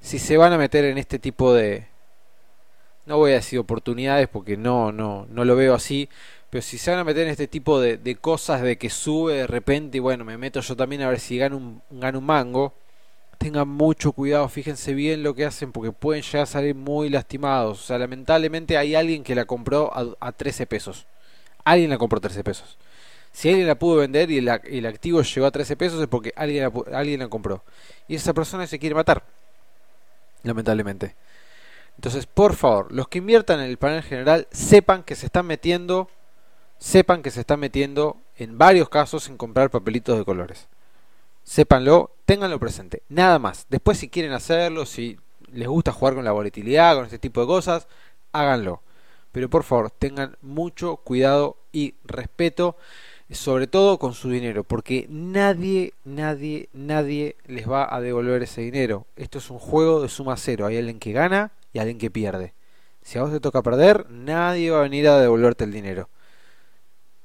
si 0.00 0.18
se 0.18 0.36
van 0.36 0.52
a 0.52 0.58
meter 0.58 0.84
en 0.84 0.98
este 0.98 1.18
tipo 1.18 1.54
de... 1.54 1.86
No 3.06 3.16
voy 3.16 3.32
a 3.32 3.36
decir 3.36 3.58
oportunidades 3.58 4.28
porque 4.28 4.56
no, 4.56 4.92
no, 4.92 5.26
no 5.30 5.44
lo 5.46 5.56
veo 5.56 5.74
así, 5.74 6.10
pero 6.50 6.62
si 6.62 6.78
se 6.78 6.90
van 6.90 7.00
a 7.00 7.04
meter 7.04 7.24
en 7.24 7.30
este 7.30 7.46
tipo 7.46 7.80
de, 7.80 7.98
de, 7.98 8.16
cosas 8.16 8.62
de 8.62 8.78
que 8.78 8.88
sube 8.88 9.34
de 9.34 9.46
repente 9.46 9.98
y 9.98 10.00
bueno, 10.00 10.24
me 10.24 10.38
meto 10.38 10.60
yo 10.60 10.76
también 10.76 11.02
a 11.02 11.08
ver 11.08 11.20
si 11.20 11.36
gano 11.36 11.56
un, 11.56 11.82
un 11.90 12.24
mango, 12.24 12.72
tengan 13.36 13.68
mucho 13.68 14.12
cuidado, 14.12 14.48
fíjense 14.48 14.94
bien 14.94 15.22
lo 15.22 15.34
que 15.34 15.44
hacen 15.44 15.72
porque 15.72 15.92
pueden 15.92 16.22
llegar 16.22 16.42
a 16.42 16.46
salir 16.46 16.74
muy 16.74 17.10
lastimados. 17.10 17.80
O 17.80 17.82
sea, 17.82 17.98
lamentablemente 17.98 18.78
hay 18.78 18.94
alguien 18.94 19.22
que 19.22 19.34
la 19.34 19.44
compró 19.44 19.92
a, 19.94 20.26
a 20.26 20.32
13 20.32 20.66
pesos. 20.66 21.06
Alguien 21.64 21.90
la 21.90 21.98
compró 21.98 22.18
a 22.18 22.22
13 22.22 22.42
pesos. 22.42 22.78
Si 23.30 23.48
alguien 23.48 23.66
la 23.66 23.78
pudo 23.78 23.96
vender 23.96 24.30
y 24.30 24.38
el, 24.38 24.48
el 24.48 24.86
activo 24.86 25.22
llegó 25.22 25.46
a 25.46 25.50
13 25.50 25.76
pesos 25.76 26.00
es 26.00 26.08
porque 26.08 26.32
alguien 26.34 26.64
la, 26.64 26.98
alguien 26.98 27.20
la 27.20 27.28
compró. 27.28 27.62
Y 28.08 28.14
esa 28.16 28.32
persona 28.32 28.66
se 28.66 28.78
quiere 28.78 28.94
matar. 28.94 29.22
Lamentablemente. 30.42 31.14
Entonces, 31.96 32.26
por 32.26 32.54
favor, 32.54 32.90
los 32.90 33.08
que 33.08 33.18
inviertan 33.18 33.60
en 33.60 33.66
el 33.66 33.76
panel 33.76 34.02
general 34.02 34.48
sepan 34.50 35.02
que 35.02 35.14
se 35.14 35.26
están 35.26 35.46
metiendo 35.46 36.08
sepan 36.78 37.22
que 37.22 37.30
se 37.30 37.40
están 37.40 37.60
metiendo 37.60 38.18
en 38.36 38.56
varios 38.56 38.88
casos 38.88 39.28
en 39.28 39.36
comprar 39.36 39.70
papelitos 39.70 40.16
de 40.16 40.24
colores. 40.24 40.68
Sépanlo, 41.42 42.12
ténganlo 42.24 42.58
presente. 42.58 43.02
Nada 43.08 43.38
más. 43.38 43.66
Después 43.68 43.98
si 43.98 44.08
quieren 44.08 44.32
hacerlo, 44.32 44.86
si 44.86 45.18
les 45.52 45.68
gusta 45.68 45.92
jugar 45.92 46.14
con 46.14 46.24
la 46.24 46.32
volatilidad, 46.32 46.94
con 46.94 47.04
este 47.04 47.18
tipo 47.18 47.40
de 47.40 47.46
cosas, 47.46 47.88
háganlo. 48.32 48.82
Pero 49.32 49.50
por 49.50 49.64
favor, 49.64 49.90
tengan 49.90 50.36
mucho 50.40 50.96
cuidado 50.96 51.56
y 51.72 51.94
respeto, 52.04 52.76
sobre 53.30 53.66
todo 53.66 53.98
con 53.98 54.14
su 54.14 54.30
dinero, 54.30 54.64
porque 54.64 55.06
nadie, 55.10 55.92
nadie, 56.04 56.68
nadie 56.72 57.36
les 57.46 57.68
va 57.68 57.94
a 57.94 58.00
devolver 58.00 58.42
ese 58.42 58.62
dinero. 58.62 59.06
Esto 59.16 59.38
es 59.38 59.50
un 59.50 59.58
juego 59.58 60.00
de 60.00 60.08
suma 60.08 60.36
cero. 60.36 60.66
Hay 60.66 60.78
alguien 60.78 60.98
que 60.98 61.12
gana 61.12 61.52
y 61.72 61.78
alguien 61.78 61.98
que 61.98 62.10
pierde. 62.10 62.54
Si 63.02 63.18
a 63.18 63.22
vos 63.22 63.32
te 63.32 63.40
toca 63.40 63.62
perder, 63.62 64.10
nadie 64.10 64.70
va 64.70 64.80
a 64.80 64.82
venir 64.82 65.08
a 65.08 65.18
devolverte 65.18 65.64
el 65.64 65.72
dinero 65.72 66.08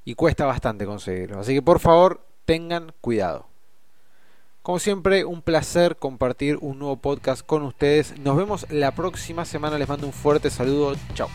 y 0.05 0.15
cuesta 0.15 0.45
bastante 0.45 0.85
conseguirlo. 0.85 1.39
Así 1.39 1.53
que 1.53 1.61
por 1.61 1.79
favor 1.79 2.25
tengan 2.45 2.93
cuidado. 3.01 3.47
Como 4.61 4.79
siempre, 4.79 5.25
un 5.25 5.41
placer 5.41 5.97
compartir 5.97 6.57
un 6.61 6.79
nuevo 6.79 6.95
podcast 6.95 7.45
con 7.45 7.63
ustedes. 7.63 8.17
Nos 8.19 8.37
vemos 8.37 8.65
la 8.69 8.91
próxima 8.91 9.43
semana. 9.43 9.77
Les 9.77 9.89
mando 9.89 10.07
un 10.07 10.13
fuerte 10.13 10.49
saludo. 10.49 10.95
Chao. 11.13 11.27